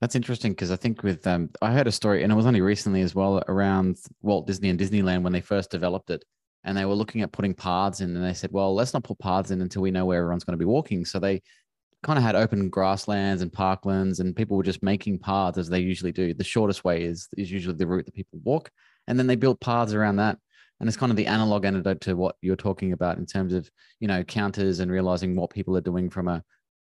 [0.00, 2.60] That's interesting because I think with um, I heard a story and it was only
[2.60, 6.24] recently as well around Walt Disney and Disneyland when they first developed it
[6.64, 9.18] and they were looking at putting paths in and they said well let's not put
[9.18, 11.04] paths in until we know where everyone's going to be walking.
[11.04, 11.42] So they
[12.02, 15.80] kind of had open grasslands and parklands and people were just making paths as they
[15.80, 16.34] usually do.
[16.34, 18.70] The shortest way is is usually the route that people walk
[19.06, 20.38] and then they built paths around that.
[20.80, 23.70] And it's kind of the analog antidote to what you're talking about in terms of
[24.00, 26.42] you know counters and realizing what people are doing from a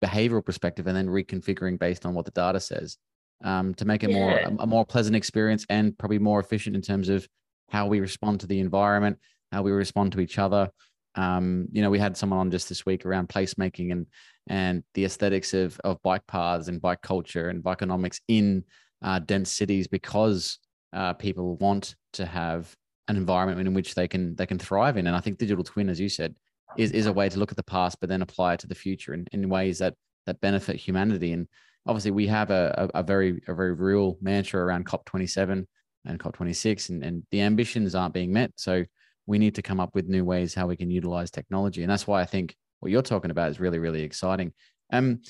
[0.02, 2.96] behavioral perspective and then reconfiguring based on what the data says
[3.44, 4.16] um, to make it yeah.
[4.16, 7.26] more a, a more pleasant experience and probably more efficient in terms of
[7.68, 9.18] how we respond to the environment
[9.52, 10.70] how we respond to each other.
[11.14, 14.06] Um, you know, we had someone on just this week around placemaking and
[14.46, 18.64] and the aesthetics of of bike paths and bike culture and bikeonomics in
[19.02, 20.58] uh, dense cities because
[20.92, 22.74] uh, people want to have
[23.08, 25.06] an environment in which they can they can thrive in.
[25.06, 26.34] And I think digital twin, as you said,
[26.76, 28.74] is is a way to look at the past but then apply it to the
[28.74, 29.94] future in, in ways that
[30.26, 31.32] that benefit humanity.
[31.32, 31.48] And
[31.86, 35.66] obviously, we have a, a, a very a very real mantra around COP twenty seven
[36.04, 38.52] and COP twenty six, and and the ambitions aren't being met.
[38.56, 38.84] So
[39.30, 41.82] we need to come up with new ways how we can utilize technology.
[41.82, 44.52] And that's why I think what you're talking about is really, really exciting.
[44.92, 45.20] Um,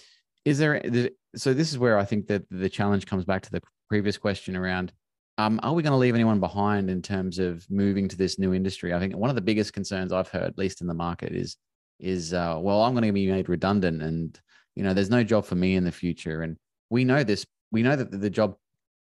[0.47, 0.81] is there,
[1.37, 3.61] so this is where I think that the challenge comes back to the
[3.91, 4.95] previous question around,
[5.37, 8.55] um, are we going to leave anyone behind in terms of moving to this new
[8.55, 8.95] industry?
[8.95, 11.59] I think one of the biggest concerns I've heard, at least in the market, is,
[11.99, 14.41] is uh, well, I'm going to be made redundant, and
[14.77, 16.41] you know, there's no job for me in the future.
[16.41, 16.57] And
[16.89, 17.45] we know this.
[17.71, 18.57] We know that the job,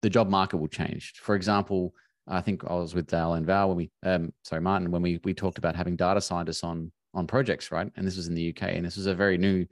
[0.02, 1.14] the job market will change.
[1.22, 1.94] For example,
[2.26, 5.20] I think I was with Dale and Val when we, um, sorry, Martin, when we
[5.24, 7.90] we talked about having data scientists on on projects, right?
[7.96, 9.66] And this was in the UK, and this was a very new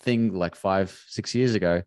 [0.00, 1.82] thing, like five six years ago.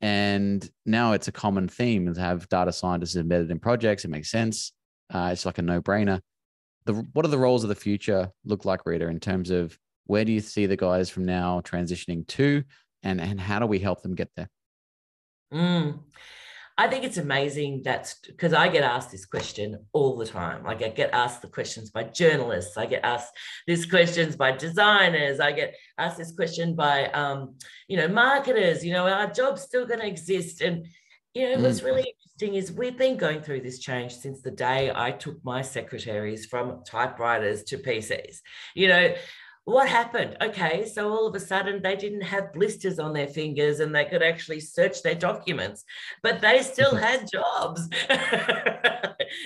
[0.00, 4.04] And now it's a common theme to have data scientists embedded in projects.
[4.04, 4.72] It makes sense.
[5.14, 6.20] Uh, it's like a no brainer.
[6.86, 10.24] The what are the roles of the future look like, Rita, in terms of where
[10.24, 12.64] do you see the guys from now transitioning to,
[13.04, 14.48] and and how do we help them get there?
[15.52, 16.00] Mm.
[16.78, 20.64] I think it's amazing that's because I get asked this question all the time.
[20.64, 23.34] Like I get asked the questions by journalists, I get asked
[23.66, 27.56] these questions by designers, I get asked this question by um,
[27.88, 30.62] you know, marketers, you know, our job's still going to exist.
[30.62, 30.86] And
[31.34, 31.62] you know, mm.
[31.62, 35.44] what's really interesting is we've been going through this change since the day I took
[35.44, 38.38] my secretaries from typewriters to PCs.
[38.74, 39.14] You know,
[39.64, 40.36] what happened?
[40.42, 44.04] Okay, so all of a sudden they didn't have blisters on their fingers and they
[44.04, 45.84] could actually search their documents,
[46.22, 47.88] but they still had jobs.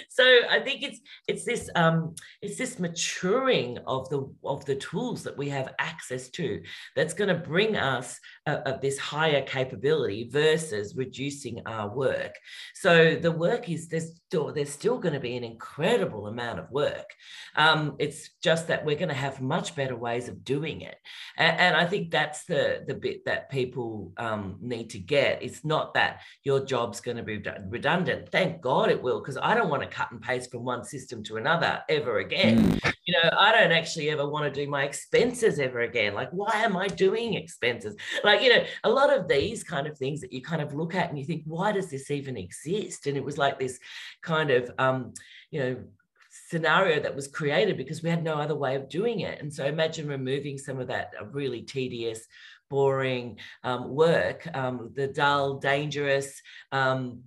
[0.08, 5.22] so I think it's it's this um, it's this maturing of the of the tools
[5.24, 6.62] that we have access to
[6.94, 12.34] that's going to bring us a, this higher capability versus reducing our work.
[12.74, 16.70] So the work is there's still there's still going to be an incredible amount of
[16.70, 17.10] work.
[17.54, 20.96] Um, it's just that we're going to have much better ways of doing it,
[21.36, 25.42] and, and I think that's the the bit that people um, need to get.
[25.42, 28.28] It's not that your job's going to be redundant.
[28.30, 31.24] Thank God it will, because I don't want to cut and paste from one system
[31.24, 32.58] to another ever again.
[32.58, 32.92] Mm.
[33.06, 36.14] You know, I don't actually ever want to do my expenses ever again.
[36.14, 37.96] Like, why am I doing expenses?
[38.22, 40.74] Like like you know a lot of these kind of things that you kind of
[40.74, 43.78] look at and you think why does this even exist and it was like this
[44.22, 45.12] kind of um
[45.50, 45.76] you know
[46.48, 49.40] scenario that was created because we had no other way of doing it.
[49.40, 52.24] And so imagine removing some of that really tedious,
[52.70, 57.22] boring um, work, um, the dull, dangerous, um,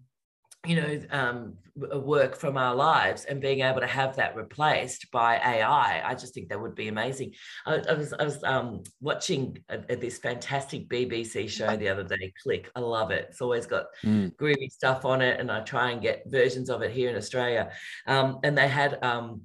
[0.65, 5.37] you know, um, work from our lives and being able to have that replaced by
[5.37, 7.33] AI, I just think that would be amazing.
[7.65, 12.03] I, I was, I was um, watching a, a, this fantastic BBC show the other
[12.03, 12.69] day, Click.
[12.75, 13.27] I love it.
[13.29, 14.35] It's always got mm.
[14.35, 17.71] groovy stuff on it, and I try and get versions of it here in Australia.
[18.05, 19.43] Um, and they had um,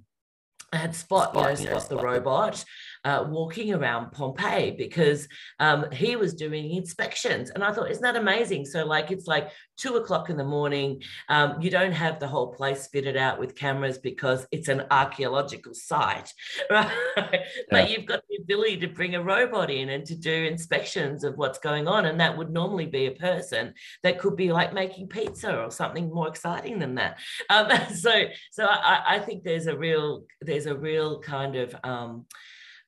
[0.75, 1.97] I had Spot, Spot you know, Spot yeah.
[1.97, 2.65] the robot,
[3.05, 5.29] uh, walking around Pompeii because
[5.61, 7.51] um, he was doing inspections.
[7.51, 8.65] And I thought, isn't that amazing?
[8.65, 11.03] So, like, it's like two o'clock in the morning.
[11.29, 15.75] Um, you don't have the whole place fitted out with cameras because it's an archaeological
[15.75, 16.33] site,
[16.71, 16.91] right?
[17.17, 17.43] Yeah.
[17.71, 21.37] But you've got the ability to bring a robot in and to do inspections of
[21.37, 22.07] what's going on.
[22.07, 26.13] And that would normally be a person that could be like making pizza or something
[26.13, 27.19] more exciting than that.
[27.51, 32.27] Um, so, so I, I, think there's a real, there's a real kind of, um,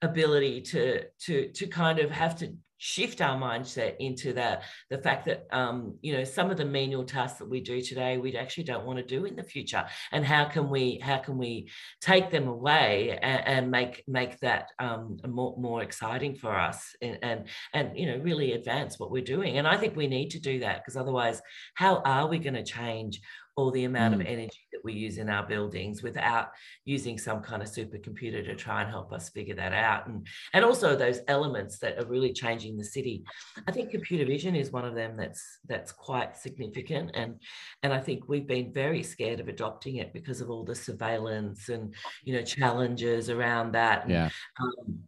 [0.08, 4.62] ability to to to kind of have to shift our mindset into that.
[4.90, 8.18] The fact that um, you know some of the menial tasks that we do today
[8.18, 9.84] we actually don't want to do in the future.
[10.12, 14.70] And how can we how can we take them away and, and make make that
[14.78, 19.22] um, more, more exciting for us and, and and you know really advance what we're
[19.22, 19.58] doing.
[19.58, 21.40] And i think we need to do that because otherwise
[21.74, 23.20] how are we going to change
[23.56, 24.20] all the amount mm.
[24.20, 26.50] of energy that we use in our buildings without
[26.84, 30.06] using some kind of supercomputer to try and help us figure that out.
[30.06, 33.24] And and also those elements that are really changing the city.
[33.66, 37.12] I think computer vision is one of them that's that's quite significant.
[37.14, 37.40] And
[37.82, 41.68] and i think we've been very scared of adopting it because of all the surveillance
[41.68, 44.08] and you know challenges around that.
[44.08, 44.28] Yeah.
[44.60, 44.98] um,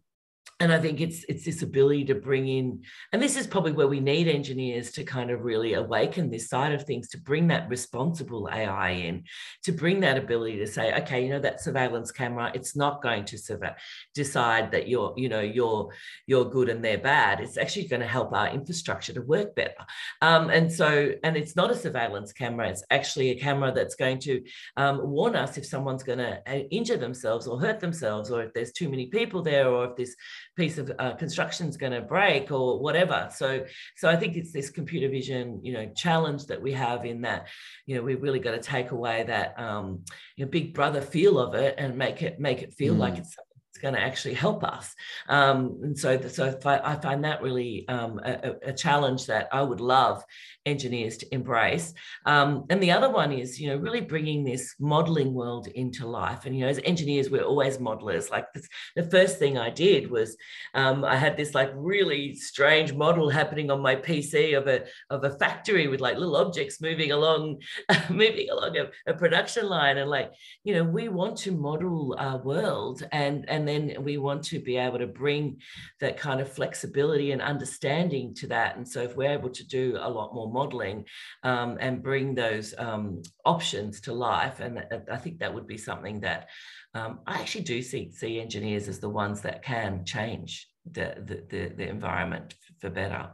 [0.60, 3.86] and I think it's it's this ability to bring in, and this is probably where
[3.86, 7.68] we need engineers to kind of really awaken this side of things, to bring that
[7.68, 9.22] responsible AI in,
[9.62, 13.24] to bring that ability to say, okay, you know, that surveillance camera, it's not going
[13.26, 13.76] to surve-
[14.14, 15.90] decide that you're, you know, you're
[16.26, 17.40] you're good and they're bad.
[17.40, 19.86] It's actually going to help our infrastructure to work better.
[20.22, 24.18] Um, and so, and it's not a surveillance camera; it's actually a camera that's going
[24.20, 24.42] to
[24.76, 28.52] um, warn us if someone's going to uh, injure themselves or hurt themselves, or if
[28.54, 30.16] there's too many people there, or if this
[30.58, 33.28] piece of uh, construction is going to break or whatever.
[33.32, 33.64] So,
[33.96, 37.46] so I think it's this computer vision, you know, challenge that we have in that,
[37.86, 40.04] you know, we've really got to take away that, um,
[40.36, 42.98] you know, big brother feel of it and make it make it feel mm.
[42.98, 43.36] like it's
[43.78, 44.94] going to actually help us.
[45.28, 49.80] Um, and so, so I, find that really um, a, a, challenge that I would
[49.80, 50.24] love
[50.66, 51.94] engineers to embrace.
[52.26, 56.44] Um, and the other one is, you know, really bringing this modeling world into life.
[56.44, 58.30] And, you know, as engineers, we're always modelers.
[58.30, 60.36] Like this, the first thing I did was
[60.74, 65.24] um, I had this like really strange model happening on my PC of a, of
[65.24, 67.60] a factory with like little objects moving along,
[68.10, 69.98] moving along a, a production line.
[69.98, 70.32] And like,
[70.64, 74.76] you know, we want to model our world and, and then we want to be
[74.76, 75.60] able to bring
[76.00, 78.76] that kind of flexibility and understanding to that.
[78.76, 81.04] And so if we're able to do a lot more modeling
[81.42, 84.60] um, and bring those um, options to life.
[84.60, 86.48] And I think that would be something that
[86.94, 91.44] um, I actually do see, see engineers as the ones that can change the, the,
[91.48, 93.30] the, the environment for better.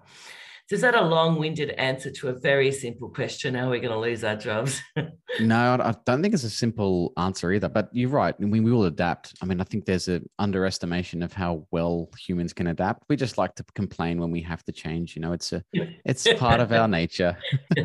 [0.75, 3.55] So is that a long-winded answer to a very simple question?
[3.55, 4.83] How are we going to lose our jobs?
[5.41, 7.69] no, I don't think it's a simple answer either.
[7.69, 8.35] But you're right.
[8.37, 9.35] I mean, we will adapt.
[9.41, 13.05] I mean, I think there's an underestimation of how well humans can adapt.
[13.09, 15.15] We just like to complain when we have to change.
[15.15, 15.63] You know, it's a,
[16.05, 17.39] it's part of our nature.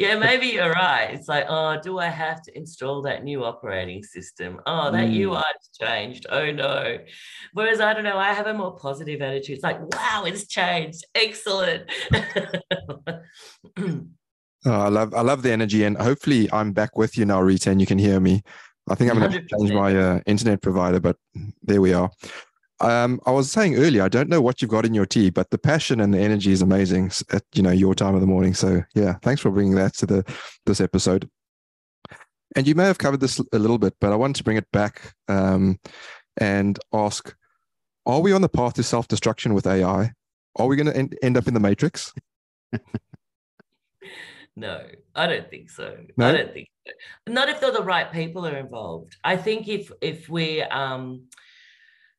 [0.00, 1.10] yeah, maybe you're right.
[1.12, 4.60] It's like, oh, do I have to install that new operating system?
[4.66, 5.30] Oh, that mm.
[5.30, 6.26] UI's changed.
[6.30, 6.98] Oh no.
[7.52, 9.54] Whereas I don't know, I have a more positive attitude.
[9.54, 11.04] It's like, wow, it's changed.
[11.14, 11.90] Excellent.
[13.78, 14.00] oh,
[14.64, 17.80] I love I love the energy, and hopefully I'm back with you now, Rita, and
[17.80, 18.42] you can hear me.
[18.90, 21.16] I think I'm going to change my uh, internet provider, but
[21.62, 22.10] there we are.
[22.80, 25.50] Um, I was saying earlier, I don't know what you've got in your tea, but
[25.50, 28.54] the passion and the energy is amazing at you know your time of the morning.
[28.54, 30.34] So yeah, thanks for bringing that to the
[30.64, 31.28] this episode.
[32.56, 34.70] And you may have covered this a little bit, but I want to bring it
[34.72, 35.78] back um,
[36.36, 37.34] and ask:
[38.06, 40.12] Are we on the path to self destruction with AI?
[40.58, 42.12] Are we going to end, end up in the matrix?
[44.56, 44.82] no,
[45.14, 45.96] I don't think so.
[46.16, 46.28] No?
[46.28, 46.92] I don't think so.
[47.32, 49.16] Not if the right people are involved.
[49.22, 51.28] I think if if we um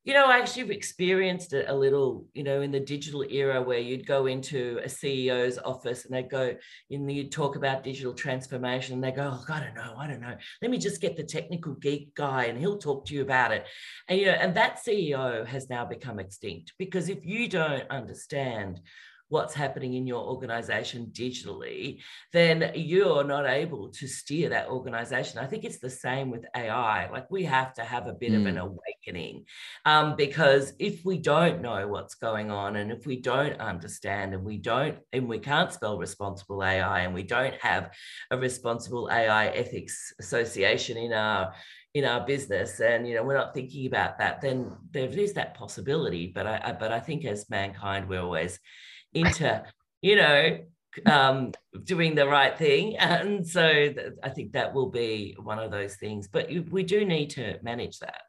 [0.10, 3.78] you know, I actually experienced it a little, you know, in the digital era where
[3.78, 6.56] you'd go into a CEO's office and they'd go,
[6.90, 10.20] and you'd talk about digital transformation and they go, oh, I don't know, I don't
[10.20, 10.36] know.
[10.64, 13.68] Let me just get the technical geek guy and he'll talk to you about it.
[14.08, 18.82] And, you know, and that CEO has now become extinct because if you don't understand
[19.30, 22.00] what's happening in your organization digitally,
[22.34, 25.40] then you're not able to steer that organization.
[25.40, 27.10] I think it's the same with AI.
[27.12, 28.42] Like we have to have a bit mm.
[28.42, 28.68] of an hmm.
[28.68, 29.46] awakening
[29.86, 34.44] um, because if we don't know what's going on and if we don't understand and
[34.44, 37.92] we don't, and we can't spell responsible AI and we don't have
[38.32, 41.54] a responsible AI ethics association in our
[41.96, 45.56] in our business and you know we're not thinking about that then there is that
[45.56, 48.60] possibility but I, I but i think as mankind we're always
[49.14, 49.64] into
[50.02, 50.60] you know
[51.06, 51.52] um
[51.84, 55.96] doing the right thing and so th- i think that will be one of those
[55.96, 58.22] things but you, we do need to manage that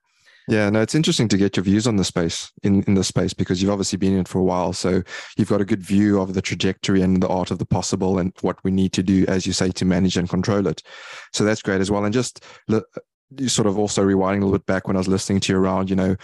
[0.50, 3.32] yeah, no, it's interesting to get your views on the space in, in the space
[3.32, 4.72] because you've obviously been in it for a while.
[4.72, 5.02] So
[5.36, 8.32] you've got a good view of the trajectory and the art of the possible and
[8.40, 10.82] what we need to do, as you say, to manage and control it.
[11.32, 12.04] So that's great as well.
[12.04, 12.44] And just
[13.46, 15.88] sort of also rewinding a little bit back when I was listening to you around,
[15.88, 16.16] you know,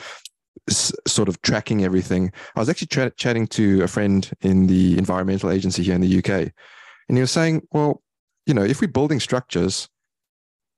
[0.68, 2.32] sort of tracking everything.
[2.54, 6.18] I was actually tra- chatting to a friend in the environmental agency here in the
[6.18, 6.52] UK,
[7.08, 8.02] and he was saying, well,
[8.46, 9.88] you know, if we're building structures,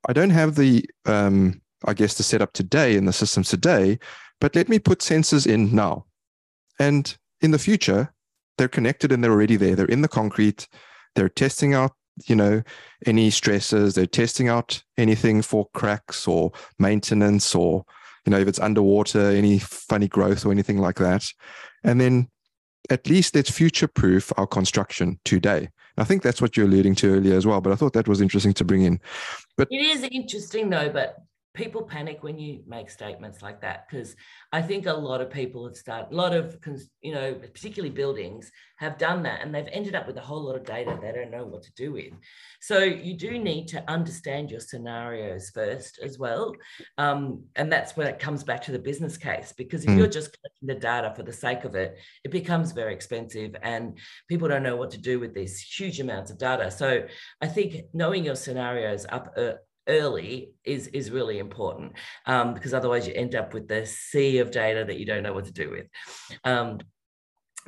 [0.09, 3.99] I don't have the, um, I guess, the setup today in the systems today,
[4.41, 6.07] but let me put sensors in now.
[6.79, 8.12] And in the future,
[8.57, 9.74] they're connected and they're already there.
[9.74, 10.68] They're in the concrete.
[11.14, 11.93] They're testing out,
[12.26, 12.62] you know,
[13.07, 13.95] any stresses.
[13.95, 17.85] They're testing out anything for cracks or maintenance or
[18.29, 21.24] you know, if it's underwater, any funny growth or anything like that.
[21.83, 22.29] And then
[22.91, 25.70] at least let's future proof our construction today.
[25.97, 28.20] I think that's what you're alluding to earlier as well, but I thought that was
[28.20, 29.01] interesting to bring in.
[29.57, 31.16] But it is interesting though, but
[31.59, 34.14] people panic when you make statements like that because
[34.52, 36.56] I think a lot of people have started, a lot of,
[37.02, 40.54] you know, particularly buildings have done that and they've ended up with a whole lot
[40.54, 42.12] of data they don't know what to do with.
[42.61, 46.54] So you do need to understand your scenarios first as well.
[46.96, 49.98] Um, and that's where it comes back to the business case because if mm.
[49.98, 53.98] you're just collecting the data for the sake of it, it becomes very expensive and
[54.28, 56.70] people don't know what to do with these huge amounts of data.
[56.70, 57.02] So
[57.42, 59.54] I think knowing your scenarios up uh,
[59.89, 61.93] early is is really important
[62.26, 65.32] um, because otherwise you end up with the sea of data that you don't know
[65.32, 65.86] what to do with.
[66.45, 66.78] Um,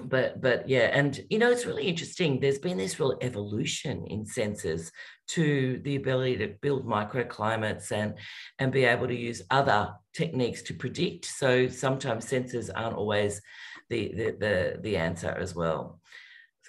[0.04, 2.40] but but yeah, and you know it's really interesting.
[2.40, 4.90] There's been this real evolution in sensors
[5.28, 8.14] to the ability to build microclimates and
[8.58, 11.26] and be able to use other techniques to predict.
[11.26, 13.40] So sometimes sensors aren't always
[13.88, 15.99] the the the, the answer as well.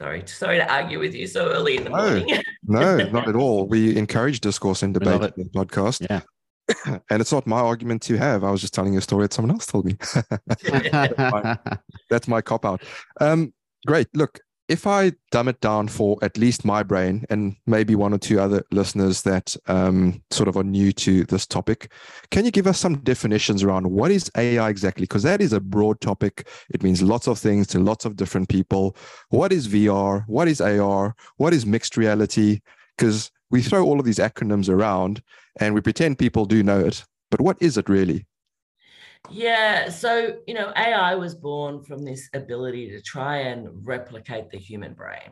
[0.02, 2.42] Sorry, sorry to argue with you so early in the no, morning.
[2.64, 3.68] no, not at all.
[3.68, 6.08] We encourage discourse and debate in the podcast.
[6.10, 6.22] Yeah.
[7.12, 8.44] and it's not my argument to have.
[8.44, 9.98] I was just telling you a story that someone else told me.
[12.10, 12.82] that's my, my cop out.
[13.20, 13.54] Um,
[13.86, 14.08] great.
[14.16, 14.40] Look,
[14.72, 18.40] if I dumb it down for at least my brain and maybe one or two
[18.40, 21.92] other listeners that um, sort of are new to this topic,
[22.32, 25.04] can you give us some definitions around what is AI exactly?
[25.04, 26.48] Because that is a broad topic.
[26.70, 28.96] It means lots of things to lots of different people.
[29.28, 30.24] What is VR?
[30.28, 31.16] What is AR?
[31.36, 32.62] What is mixed reality?
[32.98, 35.22] Because we throw all of these acronyms around
[35.60, 37.04] and we pretend people do know it.
[37.30, 38.26] But what is it really?
[39.30, 44.58] Yeah, so you know, AI was born from this ability to try and replicate the
[44.58, 45.32] human brain.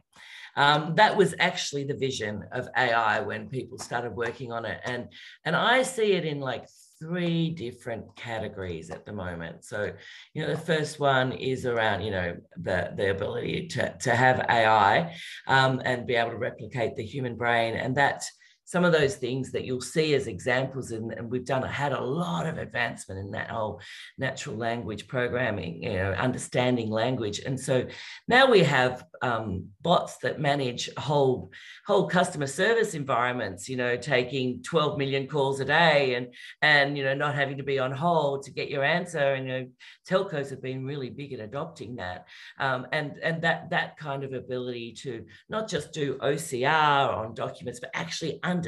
[0.56, 5.08] Um, that was actually the vision of AI when people started working on it, and
[5.44, 6.66] and I see it in like
[7.00, 9.64] three different categories at the moment.
[9.64, 9.92] So,
[10.34, 14.46] you know, the first one is around, you know, the, the ability to, to have
[14.50, 15.16] AI
[15.48, 17.76] um, and be able to replicate the human brain.
[17.76, 18.30] And that's
[18.70, 22.00] some of those things that you'll see as examples in, and we've done had a
[22.00, 23.82] lot of advancement in that whole
[24.20, 27.40] natural language programming you know understanding language.
[27.40, 27.88] And so
[28.28, 31.52] now we have um, bots that manage whole
[31.88, 36.28] whole customer service environments you know taking 12 million calls a day and
[36.62, 39.34] and you know not having to be on hold to get your answer.
[39.34, 39.68] And you know
[40.08, 42.28] telcos have been really big at adopting that.
[42.60, 47.80] Um, and and that that kind of ability to not just do ocr on documents
[47.80, 48.59] but actually understand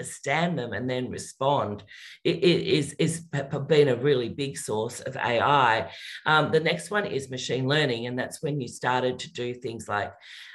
[0.57, 1.83] them and then respond
[2.23, 3.25] it, it is is
[3.67, 5.91] been a really big source of AI.
[6.25, 9.87] Um, the next one is machine learning, and that's when you started to do things
[9.87, 10.13] like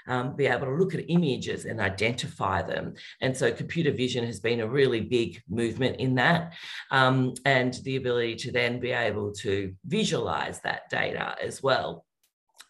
[0.09, 2.95] um, be able to look at images and identify them.
[3.21, 6.55] And so computer vision has been a really big movement in that,
[6.91, 12.06] um, and the ability to then be able to visualize that data as well.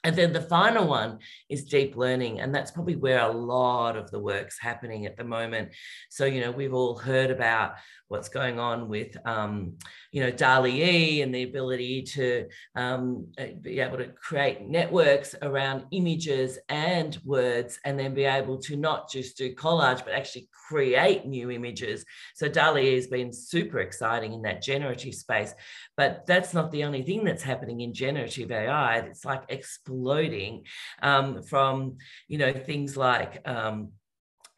[0.07, 2.39] And then the final one is deep learning.
[2.39, 5.71] And that's probably where a lot of the work's happening at the moment.
[6.11, 7.73] So, you know, we've all heard about
[8.09, 9.75] what's going on with, um,
[10.13, 15.85] you know, DALL-E and the ability to um, uh, be able to create networks around
[15.91, 21.27] images and words, and then be able to not just do collage, but actually create
[21.27, 22.05] new images.
[22.35, 25.55] So DALL-E has been super exciting in that generative space.
[25.97, 28.99] But that's not the only thing that's happening in generative AI.
[28.99, 30.65] It's like exploding
[31.03, 31.97] um, from
[32.29, 33.93] you know things like um,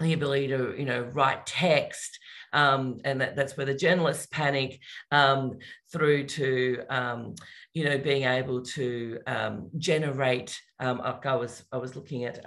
[0.00, 2.18] the ability to you know write text
[2.52, 4.80] um, and that, that's where the journalists panic
[5.10, 5.58] um,
[5.92, 7.34] through to um,
[7.74, 12.46] you know being able to um, generate um, I was I was looking at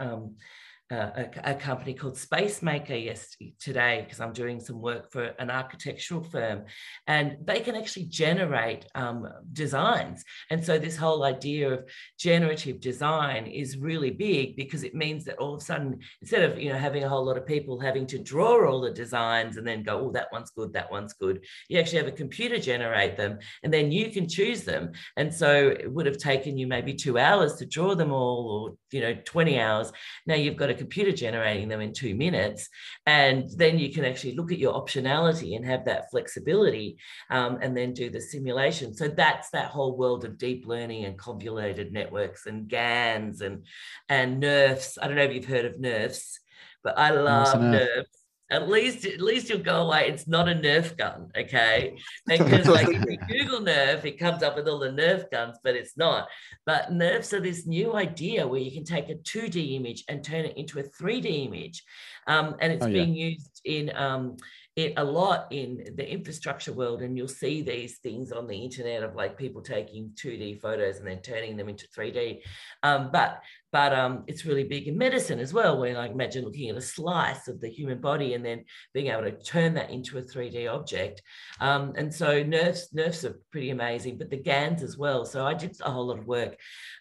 [0.92, 6.24] a, a, company called Spacemaker yesterday today because I'm doing some work for an architectural
[6.24, 6.66] firm,
[7.08, 10.24] and they can actually generate um, designs.
[10.50, 11.90] And so this whole idea of
[12.20, 16.60] generative design is really big because it means that all of a sudden, instead of
[16.60, 19.66] you know having a whole lot of people having to draw all the designs and
[19.66, 23.16] then go, oh, that one's good, that one's good, you actually have a computer generate
[23.16, 24.92] them, and then you can choose them.
[25.16, 28.76] And so it would have taken you maybe two hours to draw them all, or
[28.92, 29.92] you know 20 hours.
[30.28, 32.70] Now you've got a computer generating them in two minutes.
[33.06, 36.98] And then you can actually look at your optionality and have that flexibility
[37.30, 38.94] um, and then do the simulation.
[38.94, 43.66] So that's that whole world of deep learning and convoluted networks and GANs and,
[44.10, 44.98] and NERFs.
[45.02, 46.40] I don't know if you've heard of NERFs,
[46.84, 48.21] but I love NERFs
[48.52, 50.10] at least at least you'll go away.
[50.10, 51.98] It's not a Nerf gun, okay?
[52.28, 55.76] Because like if you Google Nerf, it comes up with all the Nerf guns, but
[55.76, 56.28] it's not.
[56.66, 60.46] But Nerfs are this new idea where you can take a 2D image and turn
[60.46, 61.84] it into a 3D image,
[62.28, 63.28] um, and it's oh, being yeah.
[63.30, 64.36] used in um,
[64.76, 69.04] it a lot in the infrastructure world and you'll see these things on the internet
[69.04, 72.40] of like people taking 2d photos and then turning them into 3d
[72.84, 73.42] um, but
[73.72, 76.82] but um, it's really big in medicine as well where like imagine looking at a
[76.82, 78.64] slice of the human body and then
[78.94, 81.22] being able to turn that into a 3d object
[81.60, 85.54] um, and so NERFs NERFs are pretty amazing but the gans as well so i
[85.54, 86.58] did a whole lot of work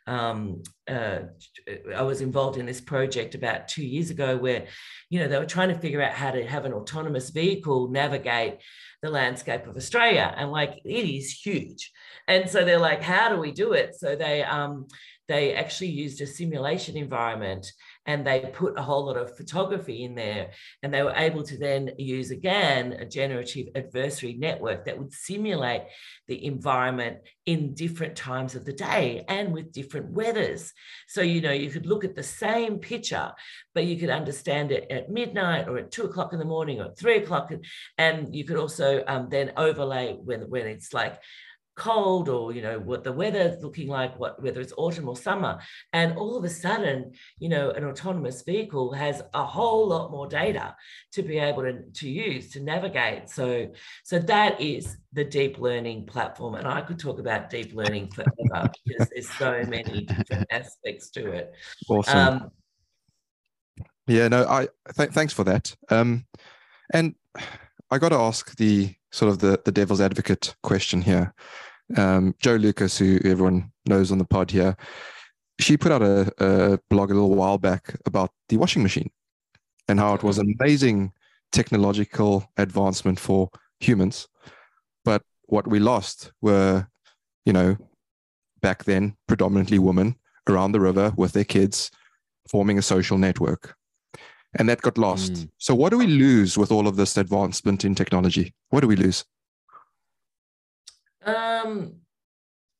[0.06, 1.20] um, uh,
[1.94, 4.66] I was involved in this project about two years ago where,
[5.08, 8.58] you know, they were trying to figure out how to have an autonomous vehicle navigate
[9.02, 10.34] the landscape of Australia.
[10.36, 11.92] And like, it is huge.
[12.26, 13.94] And so they're like, how do we do it?
[13.94, 14.88] So they, um,
[15.30, 17.72] they actually used a simulation environment
[18.04, 20.50] and they put a whole lot of photography in there.
[20.82, 25.82] And they were able to then use again a generative adversary network that would simulate
[26.26, 30.72] the environment in different times of the day and with different weathers.
[31.06, 33.32] So you know you could look at the same picture
[33.72, 36.86] but you could understand it at midnight or at two o'clock in the morning or
[36.86, 37.52] at three o'clock.
[37.98, 41.20] And you could also um, then overlay when when it's like
[41.80, 45.58] cold or you know what the weather's looking like what whether it's autumn or summer.
[45.94, 50.28] And all of a sudden you know an autonomous vehicle has a whole lot more
[50.28, 50.76] data
[51.12, 53.30] to be able to, to use to navigate.
[53.30, 53.68] So
[54.04, 56.54] so that is the deep learning platform.
[56.54, 61.32] And i could talk about deep learning forever because there's so many different aspects to
[61.32, 61.54] it.
[61.88, 62.18] Awesome.
[62.18, 62.50] Um,
[64.06, 65.74] yeah no i th- thanks for that.
[65.88, 66.26] Um
[66.92, 67.14] and
[67.90, 71.34] i got to ask the sort of the the devil's advocate question here
[71.96, 74.76] um, Jo Lucas, who everyone knows on the pod here,
[75.60, 79.10] she put out a, a, blog a little while back about the washing machine
[79.88, 81.12] and how it was an amazing
[81.52, 84.28] technological advancement for humans.
[85.04, 86.86] But what we lost were,
[87.44, 87.76] you know,
[88.62, 90.16] back then, predominantly women
[90.48, 91.90] around the river with their kids
[92.48, 93.74] forming a social network.
[94.58, 95.32] And that got lost.
[95.32, 95.50] Mm.
[95.58, 98.52] So, what do we lose with all of this advancement in technology?
[98.70, 99.24] What do we lose?
[101.24, 101.96] Um,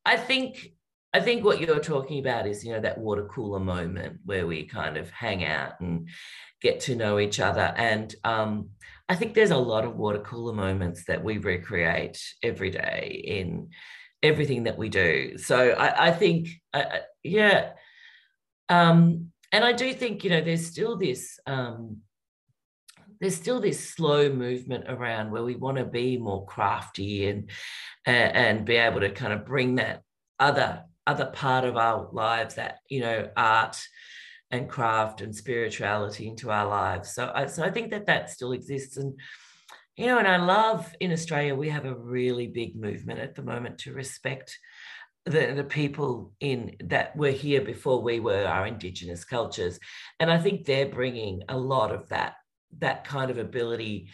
[0.04, 0.72] I think
[1.12, 4.64] I think what you're talking about is, you know, that water cooler moment where we
[4.64, 6.08] kind of hang out and
[6.62, 7.74] get to know each other.
[7.76, 8.70] And um,
[9.08, 13.70] I think there's a lot of water cooler moments that we recreate every day in
[14.22, 15.36] everything that we do.
[15.36, 17.70] So I, I think, uh, yeah.
[18.68, 22.02] Um, and I do think, you know, there's still this um,
[23.20, 27.50] there's still this slow movement around where we want to be more crafty and
[28.06, 30.02] and be able to kind of bring that
[30.38, 33.80] other other part of our lives that you know art
[34.50, 37.14] and craft and spirituality into our lives.
[37.14, 38.96] So I, so I think that that still exists.
[38.96, 39.18] And
[39.96, 43.42] you know and I love in Australia we have a really big movement at the
[43.42, 44.58] moment to respect
[45.26, 49.78] the, the people in that were here before we were our indigenous cultures.
[50.18, 52.34] And i think they're bringing a lot of that
[52.78, 54.08] that kind of ability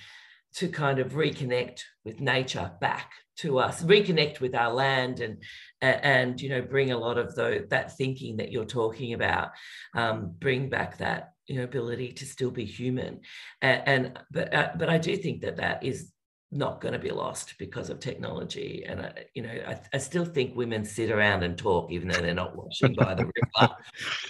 [0.54, 5.42] to kind of reconnect with nature back to us reconnect with our land and
[5.82, 9.50] and you know bring a lot of the, that thinking that you're talking about
[9.94, 13.20] um, bring back that you know ability to still be human.
[13.60, 16.10] And, and but uh, but i do think that that is
[16.52, 18.84] not going to be lost because of technology.
[18.86, 22.20] And I, you know, I, I, still think women sit around and talk even though
[22.20, 23.74] they're not watching by the river.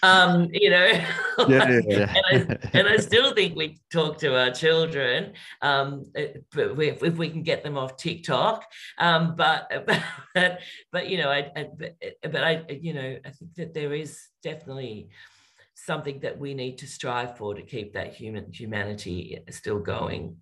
[0.02, 0.86] Um, you know,
[1.48, 2.14] yeah, yeah, yeah.
[2.32, 6.90] and, I, and, I, still think we talk to our children, um, eh, but we,
[6.90, 8.64] if we can get them off TikTok.
[8.96, 9.70] Um, but,
[10.34, 10.60] but,
[10.90, 14.26] but you know, I, I but, but I, you know, I think that there is
[14.42, 15.10] definitely
[15.74, 20.36] something that we need to strive for to keep that human humanity still going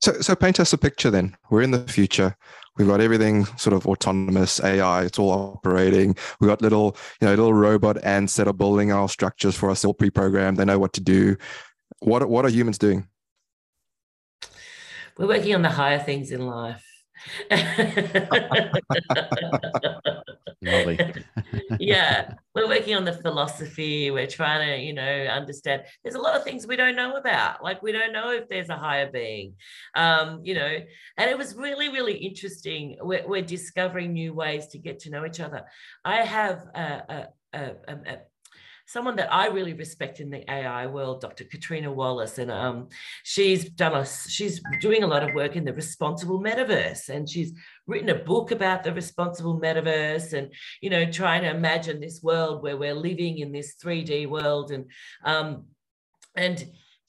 [0.00, 1.36] so, so paint us a picture then.
[1.50, 2.36] We're in the future.
[2.76, 5.02] We've got everything sort of autonomous AI.
[5.02, 6.16] It's all operating.
[6.40, 9.84] We've got little, you know, little robot ants that are building our structures for us,
[9.84, 10.56] all pre-programmed.
[10.56, 11.36] They know what to do.
[11.98, 13.06] What, what are humans doing?
[15.18, 16.82] We're working on the higher things in life.
[20.62, 20.98] Lovely.
[21.78, 24.10] yeah, we're working on the philosophy.
[24.10, 25.82] We're trying to, you know, understand.
[26.02, 27.62] There's a lot of things we don't know about.
[27.62, 29.54] Like we don't know if there's a higher being,
[29.94, 30.78] um, you know.
[31.16, 32.96] And it was really, really interesting.
[33.00, 35.62] We're, we're discovering new ways to get to know each other.
[36.04, 38.18] I have a, a, a, a
[38.90, 41.44] someone that I really respect in the AI world, Dr.
[41.44, 42.88] Catriona Wallace, and um,
[43.22, 47.52] she's done a she's doing a lot of work in the responsible metaverse, and she's
[47.86, 52.64] written a book about the responsible metaverse, and you know, trying to imagine this world
[52.64, 54.86] where we're living in this 3D world, and
[55.24, 55.66] um,
[56.34, 56.68] and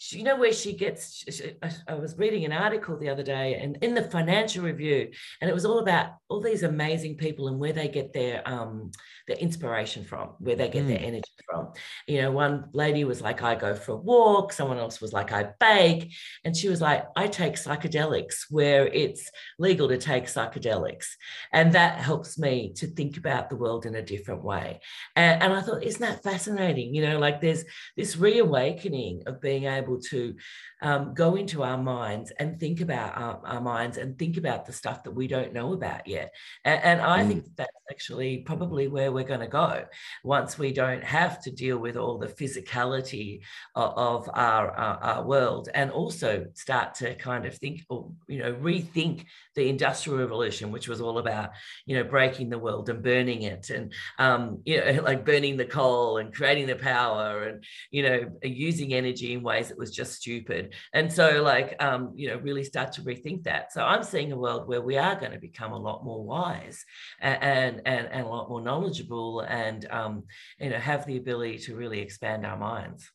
[0.10, 1.52] you know where she gets she,
[1.88, 5.54] I, was reading an article the other day and in the financial review and it
[5.54, 8.90] was all about all these amazing people and where they get their um
[9.28, 10.90] their inspiration from where they get mm.
[10.90, 11.72] their energy from
[12.08, 15.32] you know one lady was like i go for a walk someone else was like
[15.32, 16.14] i bake
[16.44, 21.08] and she was like i take psychedelics where it's legal to take psychedelics
[21.52, 24.80] and that helps me to think about the world in a different way
[25.16, 27.64] and, and i thought isn't that fascinating you know like there's
[27.96, 30.36] this reawakening of being able to
[30.82, 34.74] um, go into our minds and think about our, our, minds and think about the
[34.74, 36.34] stuff that we don't know about yet.
[36.66, 37.28] And, and I mm.
[37.28, 39.86] think that's actually probably where we're going to go
[40.24, 43.42] once we don't have to deal with all the physicality
[43.76, 48.40] of, of our, our, our world and also start to kind of think or, you
[48.40, 51.52] know, rethink the industrial revolution, which was all about,
[51.86, 55.66] you know, breaking the world and burning it and, um, you know, like burning the
[55.66, 60.14] coal and creating the power and, you know, using energy in ways that was just
[60.14, 60.74] stupid.
[60.94, 63.72] And so like um, you know really start to rethink that.
[63.74, 66.86] So i'm seeing a world where we are going to become a lot more wise
[67.20, 69.01] and and, and a lot more knowledgeable
[69.42, 70.24] and um,
[70.60, 73.12] you know have the ability to really expand our minds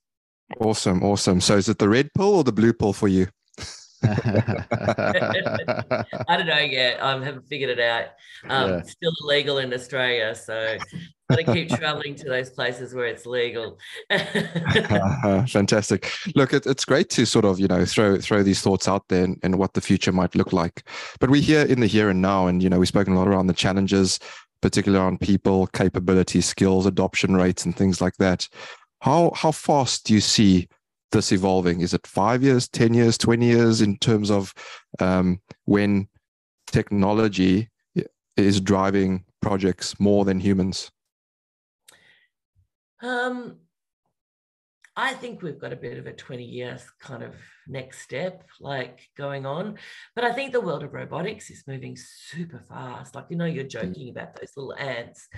[0.60, 3.26] awesome awesome so is it the red pill or the blue pill for you
[4.02, 4.66] I
[6.28, 7.02] don't know yet.
[7.02, 8.06] I haven't figured it out.
[8.48, 8.82] Um, yeah.
[8.82, 10.76] Still illegal in Australia, so
[11.30, 13.78] got to keep traveling to those places where it's legal.
[14.10, 16.12] uh, fantastic.
[16.34, 19.24] Look, it, it's great to sort of you know throw throw these thoughts out there
[19.24, 20.88] and, and what the future might look like.
[21.18, 23.28] But we're here in the here and now, and you know we've spoken a lot
[23.28, 24.20] around the challenges,
[24.62, 28.48] particularly on people, capability, skills, adoption rates, and things like that.
[29.00, 30.68] How how fast do you see
[31.12, 31.80] this evolving?
[31.80, 34.52] Is it five years, 10 years, 20 years in terms of
[34.98, 36.08] um, when
[36.66, 37.68] technology
[38.36, 40.90] is driving projects more than humans?
[43.02, 43.56] Um,
[44.96, 47.34] I think we've got a bit of a 20 year kind of
[47.68, 49.78] next step like going on.
[50.14, 53.14] But I think the world of robotics is moving super fast.
[53.14, 53.70] Like, you know, you're mm.
[53.70, 55.28] joking about those little ants,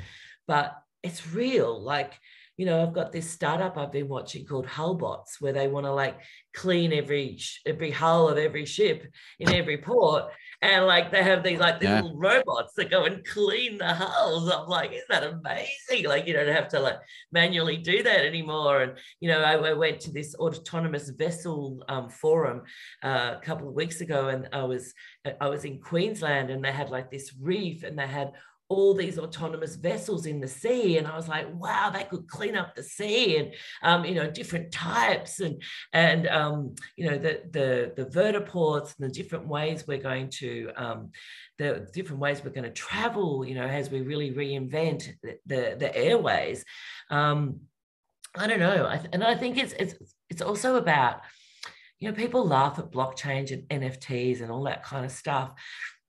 [0.46, 1.82] but it's real.
[1.82, 2.14] Like,
[2.59, 5.92] you know, I've got this startup I've been watching called Hullbots, where they want to
[5.92, 6.18] like
[6.52, 9.06] clean every every hull of every ship
[9.38, 10.24] in every port,
[10.61, 12.00] and like they have these like these yeah.
[12.00, 14.50] little robots that go and clean the hulls.
[14.50, 16.09] I'm like, isn't that amazing?
[16.09, 16.98] Like you don't have to like
[17.30, 18.82] manually do that anymore.
[18.82, 22.62] And you know, I, I went to this autonomous vessel um, forum
[23.04, 24.94] uh, a couple of weeks ago, and I was
[25.40, 28.32] I was in Queensland, and they had like this reef, and they had
[28.69, 32.55] all these autonomous vessels in the sea and i was like wow they could clean
[32.55, 35.62] up the sea and um, you know different types and
[35.93, 40.71] and um, you know the the the vertiports and the different ways we're going to
[40.77, 41.11] um,
[41.59, 45.77] the different ways we're going to travel you know as we really reinvent the the,
[45.79, 46.64] the airways.
[47.11, 47.61] Um,
[48.37, 49.95] i don't know I, and i think it's it's
[50.29, 51.23] it's also about
[51.99, 55.55] you know people laugh at blockchain and nfts and all that kind of stuff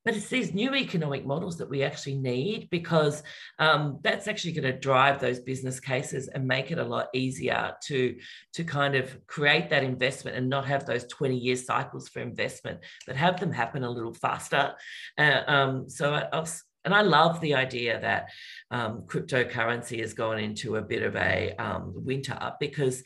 [0.09, 3.21] but it's these new economic models that we actually need because
[3.59, 7.75] um, that's actually going to drive those business cases and make it a lot easier
[7.83, 8.15] to
[8.53, 12.79] to kind of create that investment and not have those 20 year cycles for investment
[13.05, 14.73] but have them happen a little faster.
[15.15, 16.47] Uh, um, so I, I'll,
[16.85, 18.29] and I love the idea that
[18.71, 23.03] um, cryptocurrency has gone into a bit of a um, winter because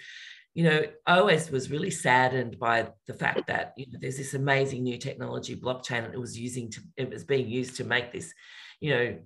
[0.53, 4.83] you know, always was really saddened by the fact that you know there's this amazing
[4.83, 8.33] new technology, blockchain, and it was using to it was being used to make this,
[8.79, 9.17] you know,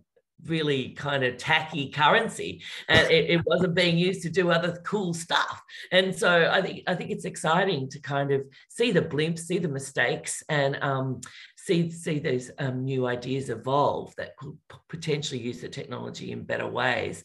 [0.45, 2.63] really kind of tacky currency.
[2.87, 5.61] And it, it, wasn't being used to do other cool stuff.
[5.91, 9.57] And so i think i think it's exciting to kind of see the blimps see
[9.57, 11.21] the mistakes and um,
[11.55, 14.57] see see those um, new ideas evolve that could
[14.89, 17.23] potentially use the technology in better ways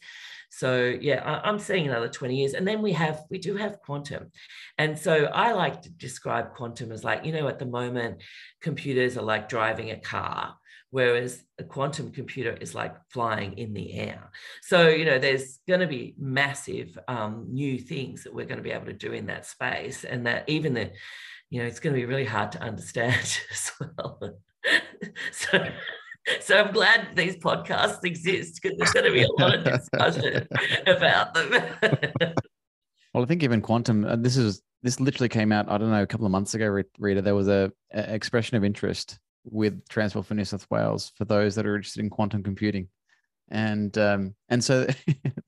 [0.55, 3.81] so yeah I, i'm seeing another 20 years and then we have we do have
[3.81, 4.31] quantum
[4.77, 8.23] and so i like to describe quantum as like you know at the moment
[8.61, 10.55] computers are like driving a car
[10.93, 14.31] whereas a quantum computer is like flying in the air.
[14.61, 18.63] So, you know, there's going to be massive um, new things that we're going to
[18.63, 20.91] be able to do in that space, and that even the,
[21.49, 24.21] you know, it's going to be really hard to understand as well.
[25.33, 25.67] so,
[26.41, 30.49] so I'm glad these podcasts exist because there's going to be a lot of discussion
[30.87, 31.51] about them.
[33.14, 34.05] well, I think even quantum.
[34.05, 35.68] Uh, this is this literally came out.
[35.68, 36.83] I don't know a couple of months ago.
[36.99, 41.25] Rita, there was a, a expression of interest with Transport for New South Wales for
[41.25, 42.89] those that are interested in quantum computing.
[43.51, 44.87] And um, and so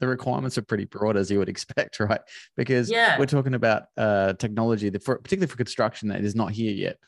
[0.01, 2.21] the requirements are pretty broad as you would expect, right?
[2.57, 3.19] Because yeah.
[3.19, 6.99] we're talking about uh, technology that, for, particularly for construction, that is not here yet.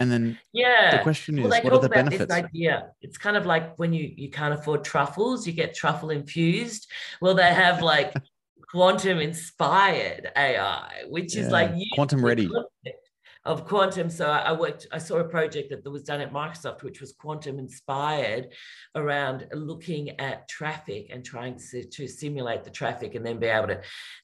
[0.00, 2.32] And then yeah, the question is, well, what are the benefits?
[2.32, 2.90] idea.
[3.02, 6.90] It's kind of like when you you can't afford truffles, you get truffle infused.
[7.20, 8.14] Well, they have like
[8.70, 11.42] quantum inspired AI, which yeah.
[11.42, 12.48] is like quantum ready.
[12.48, 13.09] Concept
[13.46, 14.10] of quantum.
[14.10, 17.58] So I worked, I saw a project that was done at Microsoft, which was quantum
[17.58, 18.48] inspired
[18.94, 23.68] around looking at traffic and trying to, to simulate the traffic and then be able
[23.68, 23.80] to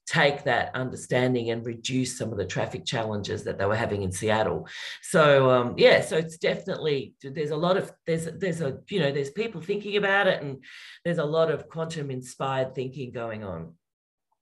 [0.07, 4.13] take that understanding and reduce some of the traffic challenges that they were having in
[4.13, 4.69] Seattle.
[5.01, 9.13] So um, yeah, so it's definitely, there's a lot of, there's, there's a, you know,
[9.13, 10.63] there's people thinking about it and
[11.07, 13.73] there's a lot of quantum inspired thinking going on.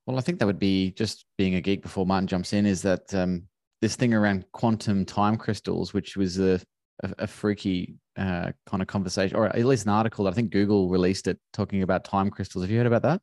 [0.06, 2.82] Well, I think that would be just being a geek before Martin jumps in is
[2.82, 3.44] that um,
[3.80, 6.60] this thing around quantum time crystals, which was a,
[7.02, 10.24] a, a freaky uh, kind of conversation, or at least an article.
[10.24, 12.64] that I think Google released it talking about time crystals.
[12.64, 13.20] Have you heard about that?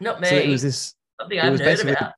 [0.00, 0.28] Not me.
[0.28, 0.94] So it was this.
[1.20, 2.14] Something I've heard about.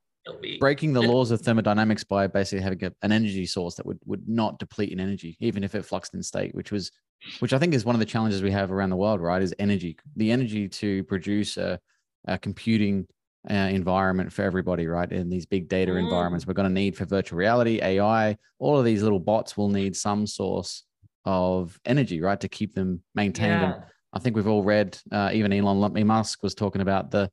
[0.59, 4.27] Breaking the laws of thermodynamics by basically having a, an energy source that would would
[4.27, 6.91] not deplete in energy, even if it fluxed in state, which was,
[7.39, 9.21] which I think is one of the challenges we have around the world.
[9.21, 11.79] Right, is energy, the energy to produce a,
[12.27, 13.07] a computing
[13.49, 15.11] uh, environment for everybody, right?
[15.11, 15.99] In these big data mm.
[15.99, 19.69] environments, we're going to need for virtual reality, AI, all of these little bots will
[19.69, 20.83] need some source
[21.25, 23.61] of energy, right, to keep them maintained.
[23.61, 23.73] Yeah.
[23.73, 23.83] And
[24.13, 27.29] I think we've all read, uh, even Elon Musk was talking about the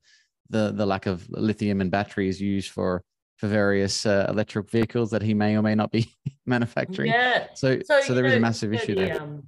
[0.51, 3.03] the the lack of lithium and batteries used for
[3.37, 6.15] for various uh, electric vehicles that he may or may not be
[6.47, 7.11] manufacturing.
[7.11, 7.47] Yeah.
[7.55, 9.23] So so, so there know, is a massive issue the, there.
[9.23, 9.45] Um,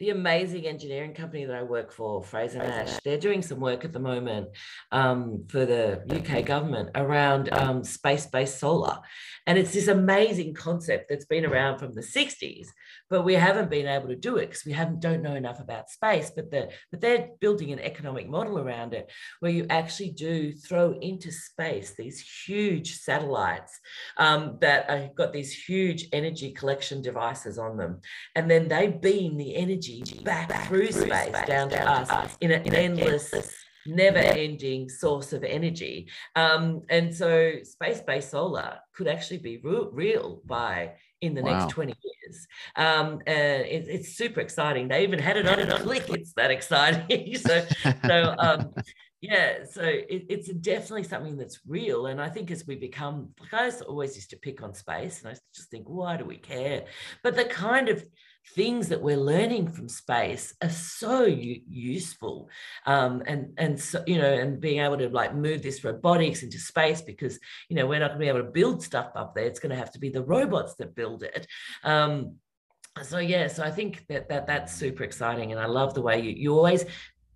[0.00, 4.00] the amazing engineering company that I work for, Frazer-Nash, they're doing some work at the
[4.00, 4.48] moment
[4.90, 8.98] um, for the UK government around um, space based solar.
[9.46, 12.66] And it's this amazing concept that's been around from the 60s,
[13.08, 15.90] but we haven't been able to do it because we haven't don't know enough about
[15.90, 16.32] space.
[16.34, 20.92] But, the, but they're building an economic model around it where you actually do throw
[21.00, 23.78] into space these huge satellites
[24.16, 28.00] um, that have got these huge energy collection devices on them.
[28.34, 32.74] And then they beam the energy energy back, through, space, down, to us, in an
[32.74, 33.32] endless,
[33.86, 36.08] never ending source of energy.
[36.36, 41.58] Um, and so space based solar could actually be re- real by in the wow.
[41.58, 42.46] next 20 years.
[42.76, 44.88] Um, and it, it's super exciting.
[44.88, 46.04] They even had it on a click.
[46.10, 47.36] It's that exciting.
[47.36, 47.64] so,
[48.06, 48.74] so um,
[49.20, 52.06] yeah, so it, it's definitely something that's real.
[52.06, 55.32] And I think as we become, like I always used to pick on space and
[55.32, 56.84] I just think, why do we care?
[57.22, 58.04] But the kind of
[58.48, 62.48] things that we're learning from space are so useful.
[62.86, 66.58] Um, and and so you know and being able to like move this robotics into
[66.58, 67.38] space because
[67.68, 69.46] you know we're not going to be able to build stuff up there.
[69.46, 71.46] It's going to have to be the robots that build it.
[71.82, 72.36] Um,
[73.02, 76.20] so yeah so i think that, that that's super exciting and i love the way
[76.20, 76.84] you, you always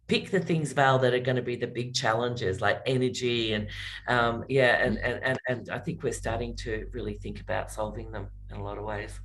[0.07, 3.67] pick the things val that are going to be the big challenges like energy and
[4.07, 8.13] um, yeah and, and and and i think we're starting to really think about solving
[8.13, 9.19] them in a lot of ways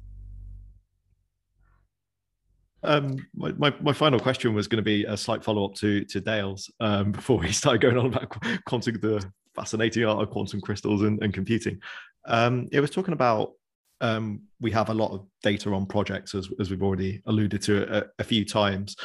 [2.84, 6.04] um, my, my, my, final question was going to be a slight follow up to
[6.06, 9.26] to Dale's um, before we started going on about quantum, the
[9.56, 11.80] fascinating art of quantum crystals and, and computing.
[12.26, 13.54] Um, it was talking about
[14.02, 17.98] um, we have a lot of data on projects, as, as we've already alluded to
[17.98, 18.96] a, a few times.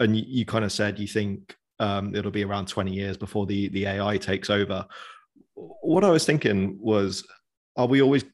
[0.00, 3.46] And you, you, kind of said you think um, it'll be around 20 years before
[3.46, 4.84] the, the AI takes over.
[5.54, 7.24] What I was thinking was,
[7.76, 8.24] are we always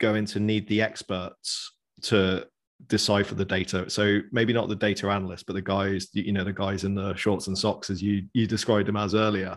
[0.00, 2.46] going to need the experts to
[2.86, 3.88] decipher the data.
[3.88, 7.14] So maybe not the data analyst, but the guys, you know, the guys in the
[7.14, 9.56] shorts and socks, as you you described them as earlier.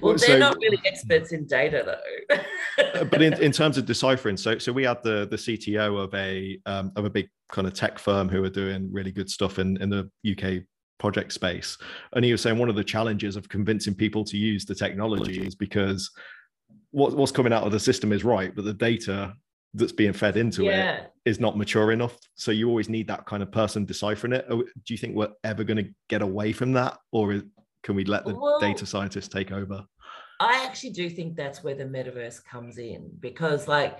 [0.00, 2.36] Well, they're so, not really experts in data, though.
[2.78, 6.14] Uh, but in, in terms of deciphering, so so we had the the CTO of
[6.14, 9.58] a um, of a big kind of tech firm who are doing really good stuff
[9.58, 10.62] in in the UK
[10.98, 11.76] project space,
[12.12, 15.44] and he was saying one of the challenges of convincing people to use the technology
[15.44, 16.10] is because
[16.90, 19.34] what, what's coming out of the system is right, but the data
[19.74, 20.92] that's being fed into yeah.
[20.94, 22.16] it is not mature enough.
[22.34, 24.46] So you always need that kind of person deciphering it.
[24.48, 27.42] Oh, do you think we're ever going to get away from that, or
[27.82, 29.84] can we let the well, data scientists take over?
[30.40, 33.98] I actually do think that's where the metaverse comes in because, like,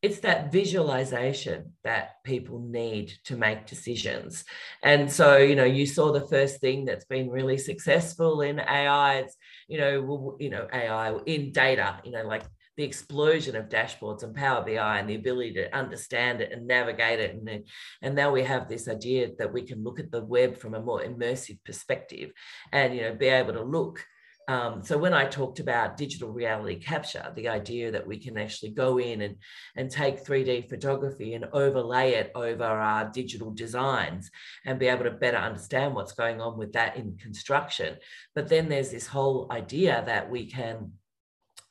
[0.00, 4.44] it's that visualization that people need to make decisions.
[4.82, 9.18] And so, you know, you saw the first thing that's been really successful in AI.
[9.18, 12.44] It's, you know, you know, AI in data, you know, like
[12.78, 17.18] the explosion of dashboards and Power BI and the ability to understand it and navigate
[17.18, 17.34] it.
[17.34, 17.64] And,
[18.02, 20.80] and now we have this idea that we can look at the web from a
[20.80, 22.30] more immersive perspective
[22.72, 24.06] and, you know, be able to look.
[24.46, 28.70] Um, so when I talked about digital reality capture, the idea that we can actually
[28.70, 29.36] go in and,
[29.74, 34.30] and take 3D photography and overlay it over our digital designs
[34.64, 37.96] and be able to better understand what's going on with that in construction.
[38.36, 40.92] But then there's this whole idea that we can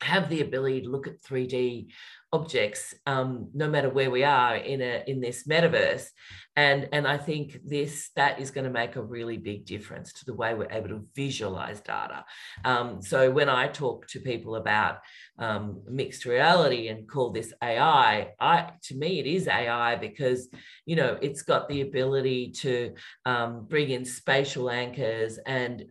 [0.02, 1.88] have the ability to look at 3D
[2.34, 6.08] objects um, no matter where we are in a in this metaverse.
[6.56, 10.26] And and i think this that is going to make a really big difference to
[10.26, 12.26] the way we're able to visualize data.
[12.66, 14.98] Um, so when i talk to people about
[15.39, 20.50] um, mixed reality and call this ai i to me it is ai because
[20.86, 22.93] you know it's got the ability to
[23.26, 25.86] um, bring in spatial anchors and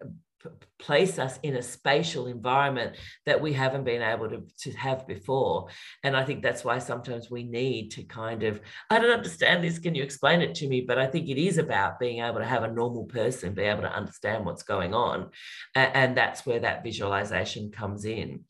[0.78, 5.68] place us in a spatial environment that we haven't been able to, to have before.
[6.02, 9.78] And I think that's why sometimes we need to kind of, I don't understand this,
[9.78, 10.82] can you explain it to me?
[10.82, 13.82] But I think it is about being able to have a normal person be able
[13.82, 15.30] to understand what's going on.
[15.74, 18.44] And, and that's where that visualization comes in.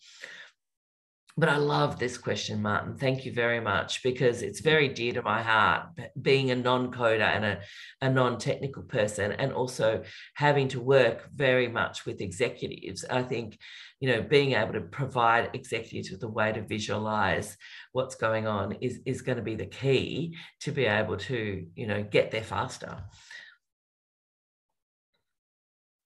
[1.39, 2.97] But I love this question, Martin.
[2.97, 5.89] Thank you very much because it's very dear to my heart,
[6.23, 7.61] being a non coder and a,
[8.01, 10.03] a non technical person, and also
[10.35, 13.05] having to work very much with executives.
[13.05, 13.59] I think,
[14.01, 17.59] you know, being able to provide executives with a way to visualize
[17.93, 21.87] what's going on is, is going to be the key to be able to, you
[21.87, 23.05] know, get there faster.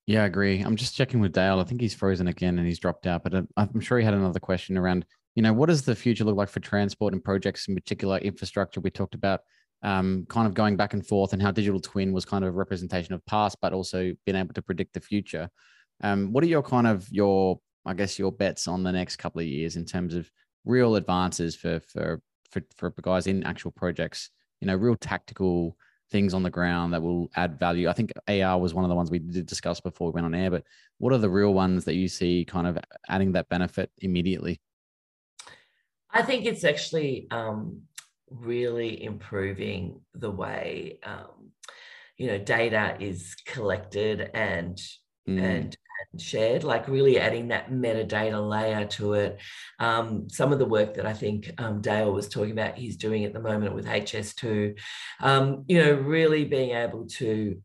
[0.09, 0.61] Yeah, I agree.
[0.61, 1.61] I'm just checking with Dale.
[1.61, 4.15] I think he's frozen again and he's dropped out, but uh, I'm sure he had
[4.15, 5.07] another question around
[5.41, 8.79] you know, what does the future look like for transport and projects in particular infrastructure?
[8.79, 9.41] We talked about
[9.83, 12.59] um, kind of going back and forth and how digital twin was kind of a
[12.59, 15.49] representation of past, but also being able to predict the future.
[16.03, 19.41] Um, what are your kind of your, I guess, your bets on the next couple
[19.41, 20.31] of years in terms of
[20.67, 22.21] real advances for for
[22.51, 24.29] for, for guys in actual projects?
[24.61, 25.75] You know, real tactical
[26.11, 27.89] things on the ground that will add value.
[27.89, 30.35] I think AR was one of the ones we did discuss before we went on
[30.35, 30.65] air, but
[30.99, 32.77] what are the real ones that you see kind of
[33.09, 34.61] adding that benefit immediately?
[36.13, 37.83] I think it's actually um,
[38.31, 41.53] really improving the way um,
[42.17, 44.81] you know data is collected and
[45.29, 45.43] mm.
[45.43, 45.77] and
[46.19, 49.39] shared, like really adding that metadata layer to it.
[49.79, 53.25] Um, some of the work that I think um, Dale was talking about, he's doing
[53.25, 54.79] at the moment with HS2,
[55.21, 57.61] um, you know, really being able to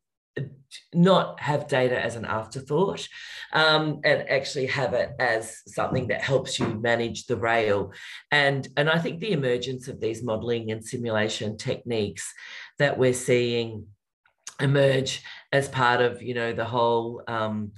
[0.93, 3.07] not have data as an afterthought
[3.53, 7.91] um, and actually have it as something that helps you manage the rail.
[8.31, 12.33] And and i think the emergence of these modeling and simulation techniques
[12.79, 13.87] that we're seeing
[14.59, 17.71] emerge as part of you know the whole um,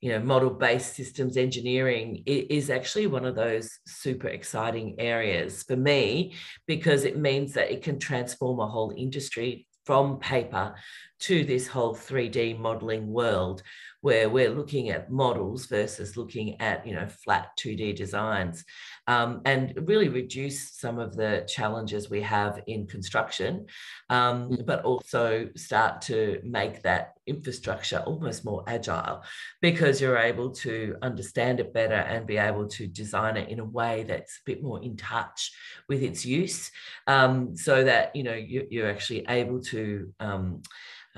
[0.00, 5.76] you know model based systems engineering is actually one of those super exciting areas for
[5.76, 6.34] me
[6.66, 10.74] because it means that it can transform a whole industry from paper
[11.20, 13.62] to this whole 3D modeling world
[14.00, 18.64] where we're looking at models versus looking at you know flat 2D designs
[19.08, 23.66] um, and really reduce some of the challenges we have in construction,
[24.10, 24.66] um, mm.
[24.66, 29.22] but also start to make that infrastructure almost more agile
[29.60, 33.64] because you're able to understand it better and be able to design it in a
[33.64, 35.52] way that's a bit more in touch
[35.88, 36.70] with its use
[37.06, 40.62] um, so that you know you, are actually able to um,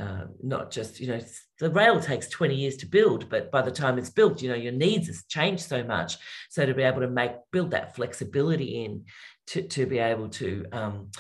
[0.00, 1.20] uh, not just you know
[1.58, 4.54] the rail takes 20 years to build but by the time it's built you know
[4.54, 6.16] your needs has changed so much
[6.48, 9.04] so to be able to make build that flexibility in
[9.46, 11.10] to, to be able to um,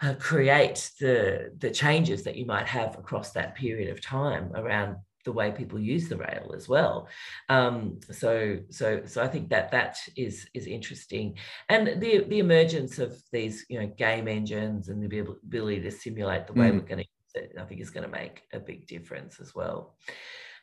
[0.00, 4.96] uh, create the the changes that you might have across that period of time around
[5.24, 7.08] the way people use the rail as well.
[7.48, 12.98] Um, so, so, so I think that that is is interesting, and the the emergence
[12.98, 16.74] of these you know game engines and the ability to simulate the way mm.
[16.74, 19.96] we're going to I think is going to make a big difference as well.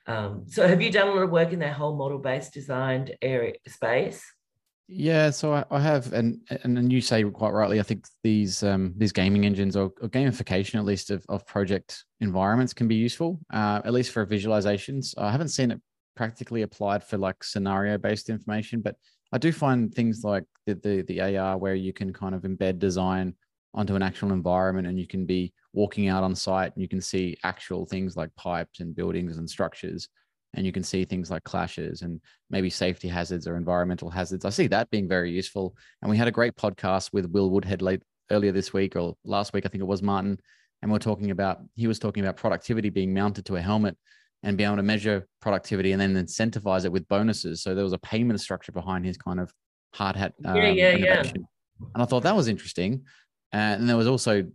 [0.08, 3.54] Um, so have you done a lot of work in that whole model-based designed area
[3.68, 4.24] space?
[4.92, 8.96] Yeah, so I, I have, and and you say quite rightly, I think these um,
[8.98, 13.40] these gaming engines or, or, gamification, at least of, of project environments, can be useful,
[13.54, 15.14] uh, at least for visualizations.
[15.16, 15.80] I haven't seen it
[16.16, 18.96] practically applied for like scenario based information, but
[19.32, 22.80] I do find things like the, the the AR where you can kind of embed
[22.80, 23.36] design
[23.74, 27.02] onto an actual environment, and you can be walking out on site and you can
[27.02, 30.10] see actual things like pipes and buildings and structures
[30.56, 34.46] and you can see things like clashes and maybe safety hazards or environmental hazards.
[34.46, 35.76] I see that being very useful.
[36.02, 38.02] And we had a great podcast with Will Woodhead late
[38.32, 40.40] earlier this week or last week, I think it was Martin.
[40.82, 43.98] And we're talking about, he was talking about productivity being mounted to a helmet
[44.44, 47.62] and be able to measure productivity and then incentivize it with bonuses.
[47.62, 49.52] So there was a payment structure behind his kind of
[49.94, 50.34] hard hat.
[50.46, 51.42] Um, yeah, yeah, innovation.
[51.42, 51.88] yeah.
[51.94, 53.04] And I thought that was interesting.
[53.52, 54.46] And there was also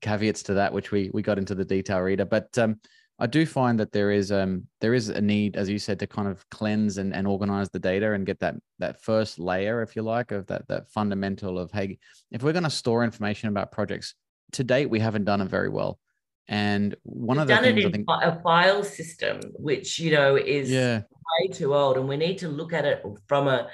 [0.00, 2.24] caveats to that, which we we got into the detail Rita.
[2.26, 2.80] But um,
[3.18, 6.06] I do find that there is um there is a need, as you said, to
[6.06, 9.94] kind of cleanse and, and organize the data and get that that first layer, if
[9.96, 11.98] you like, of that that fundamental of hey,
[12.30, 14.14] if we're going to store information about projects,
[14.52, 15.98] to date we haven't done it very well.
[16.48, 20.12] And one We've of the done things it in think, a file system, which you
[20.12, 21.02] know is yeah.
[21.40, 23.68] way too old, and we need to look at it from a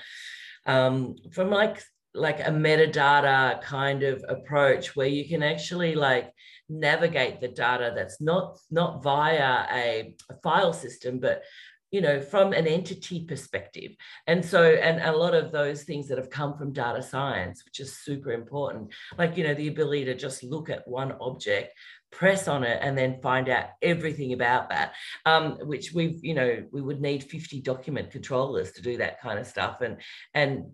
[0.66, 1.82] um, from like
[2.14, 6.32] like a metadata kind of approach where you can actually like
[6.68, 11.42] navigate the data that's not not via a, a, file system but
[11.90, 13.92] you know from an entity perspective.
[14.26, 17.80] And so and a lot of those things that have come from data science which
[17.80, 21.72] is super important like you know the ability to just look at one object
[22.12, 24.94] press on it and then find out everything about that
[25.26, 29.38] um, which we've you know we would need 50 document controllers to do that kind
[29.38, 29.80] of stuff.
[29.80, 29.98] And
[30.34, 30.72] and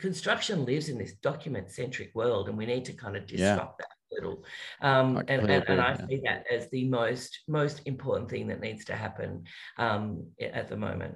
[0.00, 3.86] construction lives in this document centric world and we need to kind of disrupt yeah.
[3.86, 4.44] that little
[4.80, 6.06] um, and, and, and, i yeah.
[6.06, 9.42] see that as the most most important thing that needs to happen
[9.78, 11.14] um, at the moment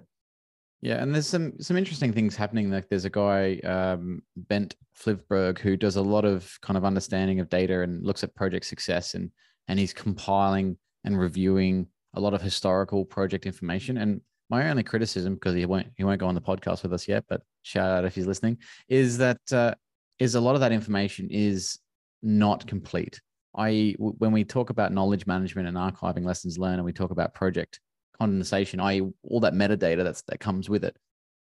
[0.81, 2.71] yeah, and there's some some interesting things happening.
[2.71, 7.41] Like there's a guy, um, Bent Flyvbjerg who does a lot of kind of understanding
[7.41, 9.33] of data and looks at project success, and
[9.67, 13.99] and he's compiling and reviewing a lot of historical project information.
[13.99, 14.21] And
[14.51, 17.25] my only criticism, because he won't he won't go on the podcast with us yet,
[17.29, 19.75] but shout out if he's listening, is that uh,
[20.19, 21.79] is a lot of that information is
[22.23, 23.21] not complete.
[23.57, 27.35] I when we talk about knowledge management and archiving lessons learned, and we talk about
[27.35, 27.81] project
[28.19, 30.97] condensation, i.e., all that metadata that's that comes with it.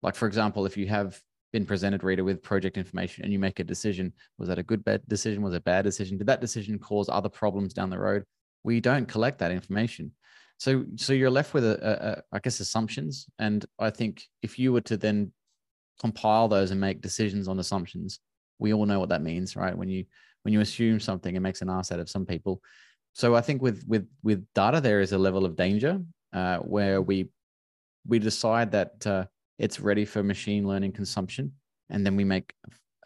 [0.03, 1.21] Like for example, if you have
[1.53, 4.85] been presented reader with project information and you make a decision, was that a good
[4.85, 5.43] bad decision?
[5.43, 6.19] Was it a bad decision?
[6.19, 8.25] Did that decision cause other problems down the road?
[8.65, 10.13] We don't collect that information.
[10.63, 13.27] So, so you're left with a, a, a, I guess, assumptions.
[13.41, 15.33] And I think if you were to then
[16.01, 18.21] compile those and make decisions on assumptions,
[18.61, 19.77] we all know what that means, right?
[19.77, 20.05] When you
[20.43, 22.63] when you assume something, it makes an ass out of some people.
[23.13, 26.01] So I think with with with data, there is a level of danger
[26.33, 27.31] uh, where we
[28.07, 29.25] we decide that uh,
[29.59, 31.51] it's ready for machine learning consumption,
[31.91, 32.55] and then we make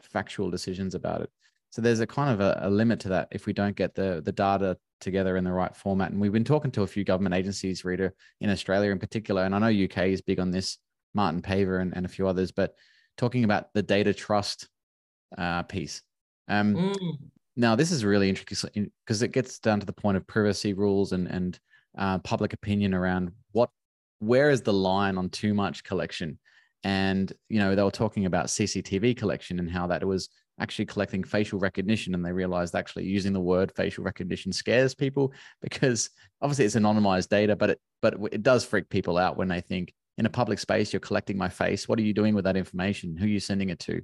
[0.03, 1.31] factual decisions about it.
[1.71, 4.21] So there's a kind of a, a limit to that if we don't get the
[4.23, 6.11] the data together in the right format.
[6.11, 9.55] And we've been talking to a few government agencies, Rita, in Australia in particular, and
[9.55, 10.79] I know UK is big on this,
[11.15, 12.75] Martin Paver and, and a few others, but
[13.17, 14.69] talking about the data trust
[15.37, 16.03] uh, piece.
[16.49, 17.19] Um, mm.
[17.57, 21.13] Now, this is really interesting because it gets down to the point of privacy rules
[21.13, 21.59] and and
[21.97, 23.71] uh, public opinion around what
[24.19, 26.39] where is the line on too much collection.
[26.85, 30.29] And you know they were talking about CCTV collection and how that was
[30.59, 35.33] actually collecting facial recognition and they realized actually using the word facial recognition scares people
[35.63, 39.61] because obviously it's anonymized data but it but it does freak people out when they
[39.61, 42.57] think in a public space you're collecting my face what are you doing with that
[42.57, 44.01] information who are you sending it to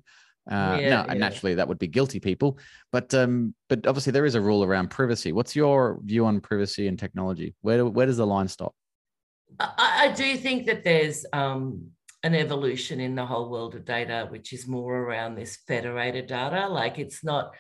[0.51, 1.15] uh, yeah, no, yeah.
[1.15, 2.59] naturally that would be guilty people,
[2.91, 5.31] but um, but obviously there is a rule around privacy.
[5.31, 7.55] What's your view on privacy and technology?
[7.61, 8.75] Where where does the line stop?
[9.61, 11.93] I, I do think that there's um,
[12.23, 16.69] an evolution in the whole world of data, which is more around this federated data.
[16.69, 17.55] Like it's not,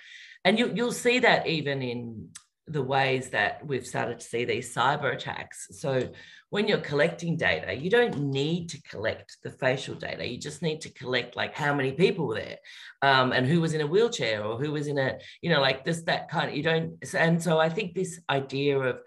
[0.44, 2.28] and you, you'll see that even in
[2.68, 5.66] the ways that we've started to see these cyber attacks.
[5.72, 6.10] So
[6.50, 10.24] when you're collecting data, you don't need to collect the facial data.
[10.26, 12.58] You just need to collect like how many people were there,
[13.00, 15.84] um, and who was in a wheelchair or who was in a, you know, like
[15.84, 16.56] this that kind of.
[16.56, 17.14] You don't.
[17.14, 18.98] And so I think this idea of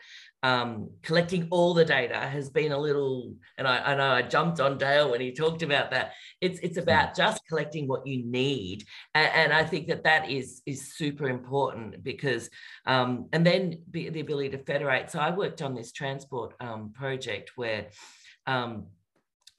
[0.45, 4.59] um, collecting all the data has been a little, and I, I, know I jumped
[4.59, 6.11] on Dale when he talked about that.
[6.39, 7.17] It's it's about mm.
[7.17, 8.85] just collecting what you need,
[9.15, 12.51] and, and I think that that is is super important because,
[12.85, 15.09] um, and then the, the, ability to federate.
[15.09, 17.87] So I worked on this transport um, project where.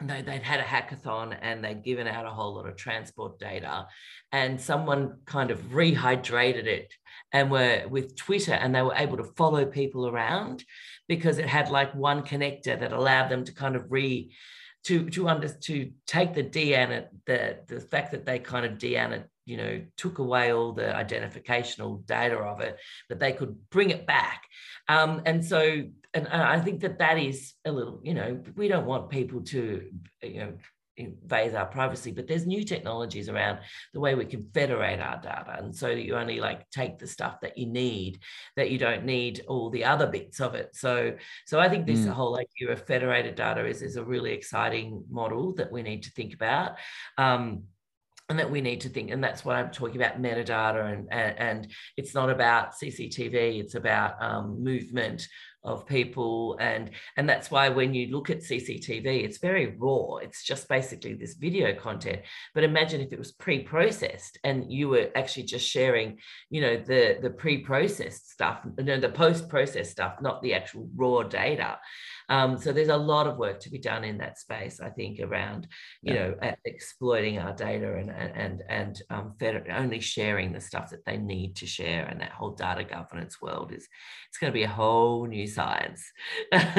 [0.01, 3.87] They, would had a hackathon and they'd given out a whole lot of transport data
[4.31, 6.93] and someone kind of rehydrated it
[7.33, 10.63] and were with twitter and they were able to follow people around
[11.09, 14.31] because it had like one connector that allowed them to kind of re
[14.85, 19.25] to to under to take the deanna the the fact that they kind of deanna
[19.47, 22.77] you know took away all the identificational data of it
[23.09, 24.43] but they could bring it back.
[24.89, 25.85] Um, and so
[26.25, 29.91] and I think that that is a little, you know, we don't want people to,
[30.23, 30.53] you know,
[30.97, 33.59] invade our privacy, but there's new technologies around
[33.93, 35.57] the way we can federate our data.
[35.59, 38.21] And so that you only like take the stuff that you need,
[38.57, 40.71] that you don't need all the other bits of it.
[40.75, 41.15] So,
[41.47, 42.09] so I think this mm.
[42.09, 46.11] whole idea of federated data is, is a really exciting model that we need to
[46.13, 46.77] think about.
[47.19, 47.65] Um,
[48.29, 51.39] and that we need to think and that's what i'm talking about metadata and and,
[51.39, 55.29] and it's not about cctv it's about um, movement
[55.67, 60.17] of people and and that's why when you look at cctv it's very raw.
[60.17, 62.21] It's just basically this video content.
[62.55, 66.19] But imagine if it was pre-processed and you were actually just sharing
[66.51, 71.23] you know the the pre-processed stuff you know, the post-processed stuff not the actual raw
[71.23, 71.79] data
[72.29, 75.21] um, so there's a lot of work to be done in that space, I think,
[75.21, 75.69] around
[76.03, 76.29] you yeah.
[76.29, 79.35] know exploiting our data and and and um,
[79.73, 82.07] only sharing the stuff that they need to share.
[82.07, 83.87] And that whole data governance world is
[84.29, 86.05] it's going to be a whole new science.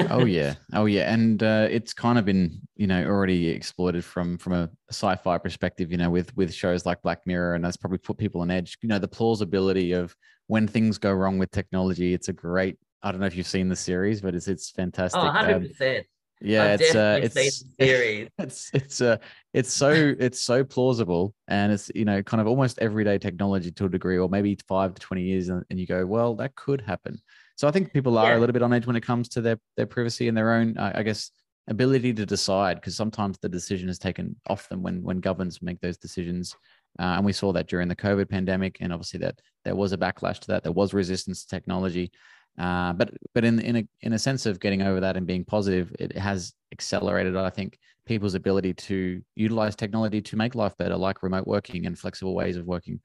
[0.09, 4.37] oh yeah, oh yeah, and uh, it's kind of been you know already exploited from
[4.37, 5.91] from a sci-fi perspective.
[5.91, 8.77] You know, with with shows like Black Mirror, and that's probably put people on edge.
[8.81, 10.15] You know, the plausibility of
[10.47, 12.77] when things go wrong with technology, it's a great
[13.07, 15.21] I don't know if you've seen the series, but it's it's fantastic.
[15.21, 15.99] Oh, 100%.
[15.99, 16.03] Um,
[16.41, 18.29] yeah, I've it's uh, it's series.
[18.37, 19.17] it's it's uh
[19.53, 23.85] it's so it's so plausible and it's you know kind of almost everyday technology to
[23.85, 26.81] a degree, or maybe five to twenty years, and, and you go, well, that could
[26.81, 27.17] happen.
[27.55, 28.37] So I think people are yeah.
[28.37, 30.77] a little bit on edge when it comes to their their privacy and their own,
[30.77, 31.31] uh, I guess,
[31.69, 35.79] ability to decide because sometimes the decision is taken off them when when governments make
[35.79, 36.55] those decisions.
[36.99, 39.97] Uh, and we saw that during the COVID pandemic, and obviously that there was a
[39.97, 40.63] backlash to that.
[40.63, 42.11] There was resistance to technology,
[42.57, 45.45] uh, but but in in a in a sense of getting over that and being
[45.45, 47.35] positive, it has accelerated.
[47.35, 51.99] I think people's ability to utilize technology to make life better, like remote working and
[51.99, 52.99] flexible ways of working.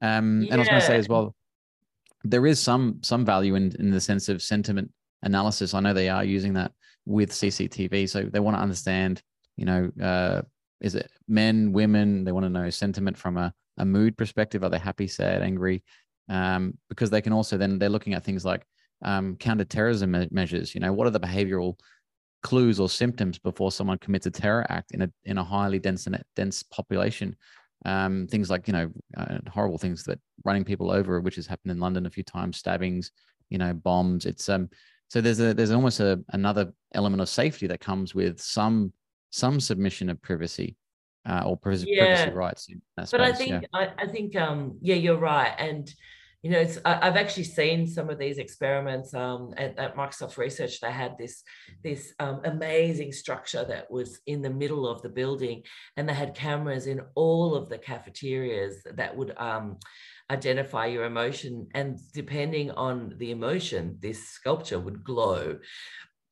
[0.00, 0.52] Um, yeah.
[0.52, 1.34] And I was going to say as well,
[2.22, 4.90] there is some some value in in the sense of sentiment
[5.22, 5.74] analysis.
[5.74, 6.72] I know they are using that
[7.04, 9.22] with CCTV, so they want to understand,
[9.56, 10.42] you know, uh,
[10.80, 12.24] is it men, women?
[12.24, 14.64] They want to know sentiment from a a mood perspective.
[14.64, 15.82] Are they happy, sad, angry?
[16.30, 18.66] Um, because they can also then they're looking at things like
[19.02, 20.74] um, counterterrorism me- measures.
[20.74, 21.78] You know, what are the behavioral
[22.42, 26.06] clues or symptoms before someone commits a terror act in a in a highly dense
[26.36, 27.36] dense population?
[27.86, 31.72] Um, things like you know uh, horrible things that running people over, which has happened
[31.72, 33.10] in London a few times, stabbings,
[33.50, 34.26] you know, bombs.
[34.26, 34.68] It's um
[35.08, 38.92] so there's a there's almost a another element of safety that comes with some
[39.30, 40.76] some submission of privacy
[41.26, 42.30] uh, or privacy yeah.
[42.30, 42.68] rights.
[42.96, 43.68] but space, I think yeah.
[43.72, 45.92] I, I think um yeah you're right and
[46.44, 50.78] you know, I, have actually seen some of these experiments um, at, at, Microsoft Research.
[50.78, 51.42] They had this
[51.82, 55.62] this um, amazing structure that was in the middle of the building,
[55.96, 59.78] and they had cameras in all of the cafeterias that would um,
[60.30, 61.66] identify your emotion.
[61.72, 65.60] And depending on the emotion, this sculpture would glow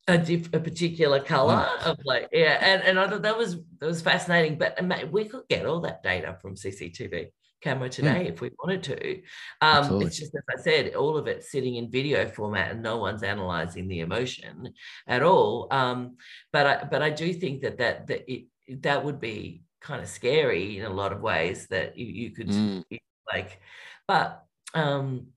[0.07, 3.85] a, diff, a particular color of like yeah and, and i thought that was that
[3.85, 4.77] was fascinating but
[5.13, 7.29] we could get all that data from cctv
[7.63, 8.29] camera today mm.
[8.29, 9.21] if we wanted to.
[9.61, 12.97] Um, it's just as I said, all of it sitting in video format and no
[12.97, 14.73] one's analyzing the emotion
[15.07, 15.67] at all.
[15.71, 16.17] Um,
[16.51, 18.45] but I, but I do think that that that it
[18.81, 22.47] that would be kind of scary in a lot of ways that you, you could
[22.47, 22.83] mm.
[23.31, 23.59] like,
[24.07, 25.27] but um,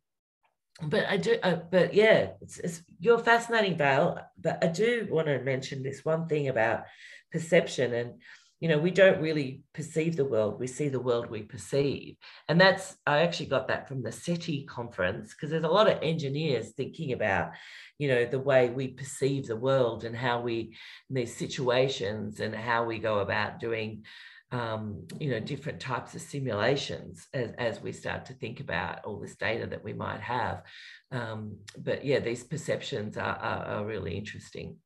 [0.82, 4.20] but I do, uh, but yeah, it's, it's, you're fascinating, Vale.
[4.38, 6.84] But I do want to mention this one thing about
[7.32, 8.20] perception and
[8.60, 12.16] you know we don't really perceive the world we see the world we perceive.
[12.48, 16.02] And that's i actually got that from the seti conference because there's a lot of
[16.02, 17.50] engineers thinking about
[17.98, 20.76] you know the way we perceive the world and how we
[21.10, 24.04] these situations and how we go about doing
[24.52, 29.18] um, you know different types of simulations as, as we start to think about all
[29.18, 30.62] this data that we might have.
[31.10, 34.76] Um, but yeah these perceptions are, are, are really interesting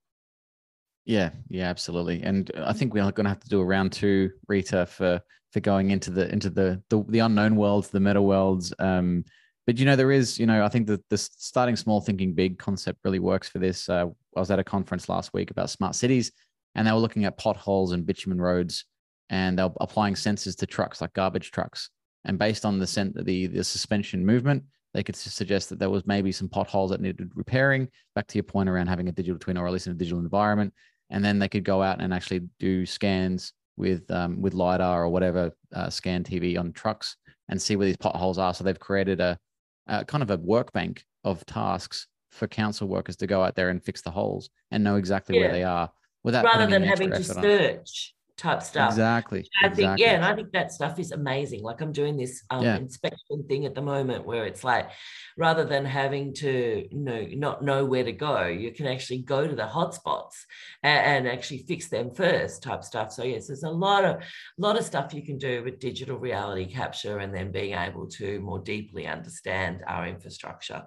[1.04, 2.22] yeah, yeah, absolutely.
[2.22, 5.20] And I think we're going to have to do a round two, Rita, for
[5.52, 8.72] for going into the into the the, the unknown worlds, the meta worlds.
[8.78, 9.24] Um,
[9.66, 12.58] but you know, there is, you know, I think that the starting small, thinking big
[12.58, 13.88] concept really works for this.
[13.88, 16.32] Uh, I was at a conference last week about smart cities,
[16.74, 18.84] and they were looking at potholes and bitumen roads,
[19.28, 21.90] and they're applying sensors to trucks like garbage trucks.
[22.24, 24.64] And based on the the the suspension movement,
[24.94, 27.88] they could suggest that there was maybe some potholes that needed repairing.
[28.14, 30.18] Back to your point around having a digital twin, or at least in a digital
[30.18, 30.74] environment,
[31.10, 35.08] and then they could go out and actually do scans with um, with lidar or
[35.08, 37.16] whatever uh, scan TV on trucks
[37.48, 38.52] and see where these potholes are.
[38.52, 39.38] So they've created a,
[39.86, 43.70] a kind of a work bank of tasks for council workers to go out there
[43.70, 45.42] and fix the holes and know exactly Yeah.
[45.44, 45.90] where they are
[46.22, 48.90] without rather than having to search type stuff.
[48.90, 49.48] Exactly.
[49.62, 50.04] I think, exactly.
[50.04, 51.62] yeah, and I think that stuff is amazing.
[51.62, 52.76] Like I'm doing this um, Yeah.
[52.76, 54.90] inspection thing at the moment where it's like
[55.36, 59.46] rather than having to you know not know where to go, you can actually go
[59.46, 60.44] to the hotspots
[60.82, 63.12] and, and actually fix them first type stuff.
[63.12, 64.22] So yes, there's a lot of
[64.56, 68.40] lot of stuff you can do with digital reality capture and then being able to
[68.40, 70.84] more deeply understand our infrastructure.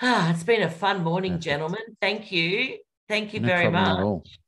[0.00, 1.44] Ah, it's been a fun morning, Perfect.
[1.44, 1.96] gentlemen.
[2.00, 2.78] Thank you.
[3.08, 4.38] Thank you No very much.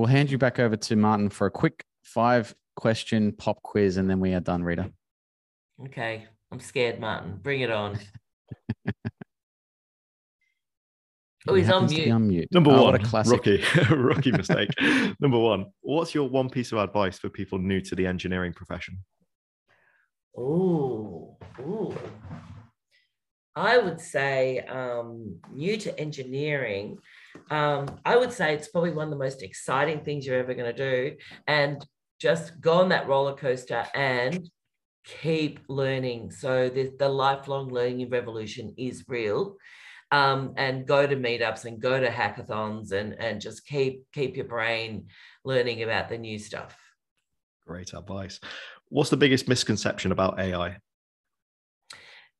[0.00, 0.12] At all.
[0.12, 4.08] We'll hand you back over to Martin for a quick five question pop quiz, and
[4.08, 4.90] then we are done, Rita.
[5.86, 7.38] Okay, I'm scared, Martin.
[7.42, 7.98] Bring it on.
[11.48, 12.14] Oh, He he's on happens to be mute.
[12.14, 12.48] on mute.
[12.52, 13.32] Number Oh, one, what a classic.
[13.32, 13.64] rookie,
[13.94, 14.68] rookie mistake.
[15.20, 18.98] Number one, what's your one piece of advice for people new to the engineering profession?
[20.36, 21.94] Oh, ooh.
[23.56, 26.98] I would say um, new to engineering.
[27.50, 30.74] Um, I would say it's probably one of the most exciting things you're ever going
[30.74, 31.16] to do,
[31.46, 31.84] and
[32.20, 34.48] just go on that roller coaster and
[35.04, 36.30] keep learning.
[36.30, 39.56] So the, the lifelong learning revolution is real.
[40.12, 44.46] Um, and go to meetups and go to hackathons and and just keep keep your
[44.46, 45.06] brain
[45.44, 46.76] learning about the new stuff.
[47.64, 48.40] Great advice.
[48.88, 50.78] What's the biggest misconception about AI?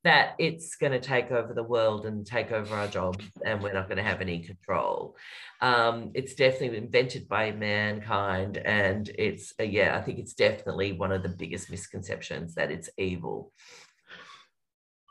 [0.02, 3.72] That it's going to take over the world and take over our jobs and we're
[3.72, 5.16] not going to have any control
[5.60, 11.12] um, it's definitely invented by mankind and it's uh, yeah i think it's definitely one
[11.12, 13.52] of the biggest misconceptions that it's evil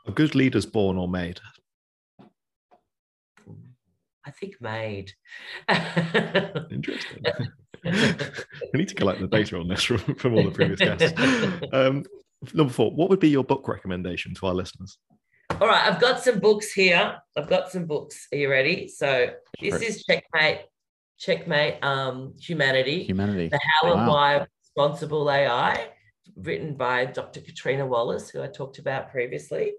[0.06, 1.40] a good leaders born or made?
[4.24, 5.12] i think made
[6.70, 7.24] Interesting.
[7.84, 11.18] we need to collect the data on this from, from all the previous guests.
[11.72, 12.04] Um,
[12.54, 14.98] number four, what would be your book recommendation to our listeners?
[15.60, 19.28] all right i've got some books here i've got some books are you ready so
[19.60, 19.82] this Sure.
[19.82, 20.60] is checkmate
[21.18, 23.48] checkmate um, humanity Humanity.
[23.48, 24.12] The How and Wow.
[24.12, 25.88] Why of Responsible AI,
[26.36, 27.40] written by Dr.
[27.40, 29.72] Catriona Wallace, who I talked about previously.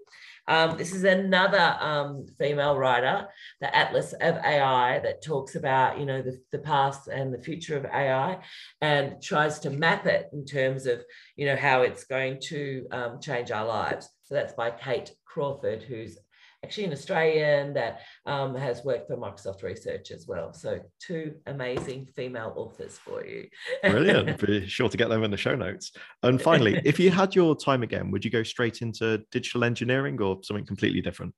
[0.48, 3.28] Um, this is another um, female writer,
[3.60, 7.76] the Atlas of AI, that talks about you know the, the past and the future
[7.76, 8.38] of AI,
[8.80, 11.02] and tries to map it in terms of
[11.36, 14.08] you know how it's going to um, change our lives.
[14.24, 16.18] So that's by Kate Crawford, who's
[16.64, 20.52] actually an Australian that um, has worked for Microsoft Research as well.
[20.52, 23.48] So two amazing female authors for you.
[23.82, 24.38] Brilliant.
[24.46, 25.92] Be sure to get them in the show notes.
[26.22, 30.20] And finally, if you had your time again, would you go straight into digital engineering
[30.20, 31.34] or something completely different?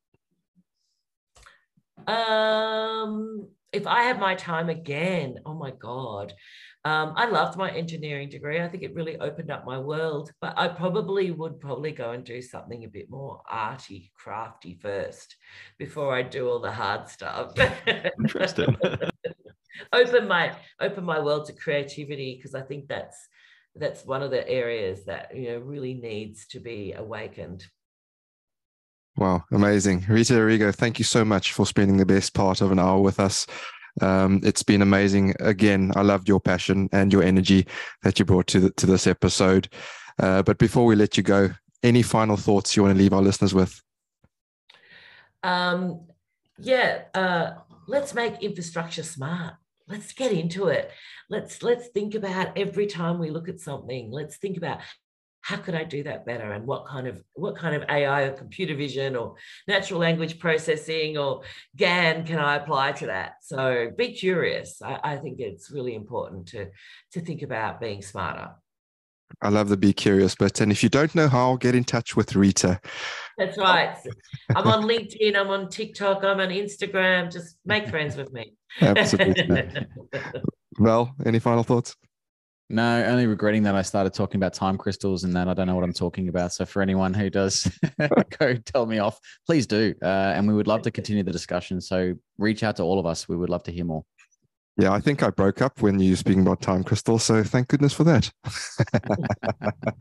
[2.06, 6.34] Um, if I had my time again, oh my God.
[6.86, 8.60] Um, I loved my engineering degree.
[8.60, 12.22] I think it really opened up my world, but I probably would probably go and
[12.22, 15.36] do something a bit more arty, crafty first
[15.78, 17.54] before I do all the hard stuff.
[18.18, 18.76] Interesting.
[19.92, 23.28] open my open my world to creativity because I think that's
[23.74, 27.64] that's one of the areas that you know really needs to be awakened.
[29.16, 30.04] Wow, amazing.
[30.08, 33.20] Rita Arrigo, thank you so much for spending the best part of an hour with
[33.20, 33.46] us.
[34.00, 35.34] Um, it's been amazing.
[35.40, 37.66] Again, I loved your passion and your energy
[38.02, 39.68] that you brought to the, to this episode.
[40.18, 41.50] Uh, but before we let you go,
[41.82, 43.80] any final thoughts you want to leave our listeners with?
[45.42, 46.06] Um,
[46.58, 47.52] yeah, uh,
[47.86, 49.54] let's make infrastructure smart.
[49.86, 50.90] Let's get into it.
[51.28, 54.10] Let's let's think about every time we look at something.
[54.10, 54.80] Let's think about
[55.44, 58.32] how could I do that better, and what kind of what kind of AI or
[58.32, 59.34] computer vision or
[59.68, 61.42] natural language processing or
[61.76, 63.34] GAN can I apply to that?
[63.42, 64.80] So be curious.
[64.80, 66.70] I, I think it's really important to
[67.12, 68.52] to think about being smarter.
[69.42, 70.62] I love the be curious bit.
[70.62, 72.80] And if you don't know how, get in touch with Rita.
[73.36, 73.96] That's right.
[74.54, 75.36] I'm on LinkedIn.
[75.36, 76.24] I'm on TikTok.
[76.24, 77.30] I'm on Instagram.
[77.30, 78.54] Just make friends with me.
[78.80, 79.86] Absolutely.
[80.78, 81.96] well, any final thoughts?
[82.70, 85.74] No, only regretting that I started talking about time crystals and that I don't know
[85.74, 86.52] what I'm talking about.
[86.52, 87.70] So for anyone who does
[88.38, 89.94] go tell me off, please do.
[90.02, 91.80] Uh, and we would love to continue the discussion.
[91.80, 93.28] So reach out to all of us.
[93.28, 94.04] We would love to hear more.
[94.76, 97.20] Yeah, I think I broke up when you were speaking about time crystal.
[97.20, 98.32] So thank goodness for that.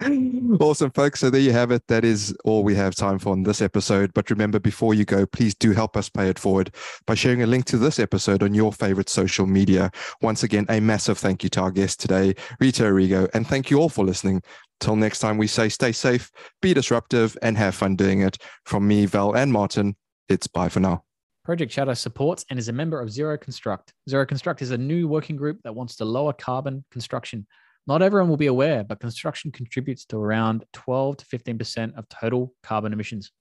[0.59, 1.19] awesome, folks.
[1.19, 1.83] So there you have it.
[1.87, 4.11] That is all we have time for in this episode.
[4.15, 6.73] But remember, before you go, please do help us pay it forward
[7.05, 9.91] by sharing a link to this episode on your favorite social media.
[10.23, 13.29] Once again, a massive thank you to our guest today, Rita Arrigo.
[13.35, 14.41] And thank you all for listening.
[14.79, 16.31] Till next time, we say stay safe,
[16.63, 18.39] be disruptive, and have fun doing it.
[18.65, 19.95] From me, Val, and Martin,
[20.29, 21.03] it's bye for now.
[21.43, 23.93] Project Chatter supports and is a member of Zero Construct.
[24.09, 27.45] Zero Construct is a new working group that wants to lower carbon construction.
[27.85, 32.53] Not everyone will be aware, but construction contributes to around 12 to 15% of total
[32.63, 33.33] carbon emissions.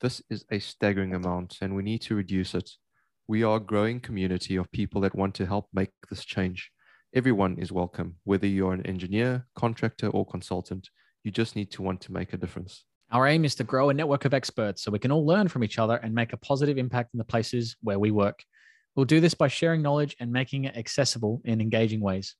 [0.00, 2.70] This is a staggering amount, and we need to reduce it.
[3.28, 6.70] We are a growing community of people that want to help make this change.
[7.14, 10.88] Everyone is welcome, whether you're an engineer, contractor, or consultant.
[11.22, 12.84] You just need to want to make a difference.
[13.14, 15.62] Our aim is to grow a network of experts so we can all learn from
[15.62, 18.42] each other and make a positive impact in the places where we work.
[18.96, 22.34] We'll do this by sharing knowledge and making it accessible in engaging ways.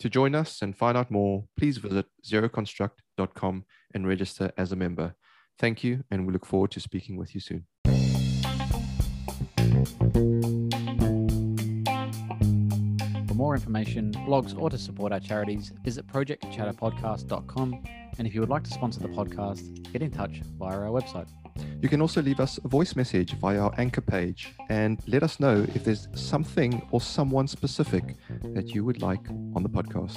[0.00, 5.14] To join us and find out more, please visit zeroconstruct.com and register as a member.
[5.60, 7.66] Thank you, and we look forward to speaking with you soon.
[13.36, 17.84] For more information, blogs, or to support our charities, visit projectchatterpodcast.com.
[18.16, 21.28] And if you would like to sponsor the podcast, get in touch via our website.
[21.82, 25.38] You can also leave us a voice message via our anchor page and let us
[25.38, 28.16] know if there's something or someone specific
[28.54, 30.16] that you would like on the podcast.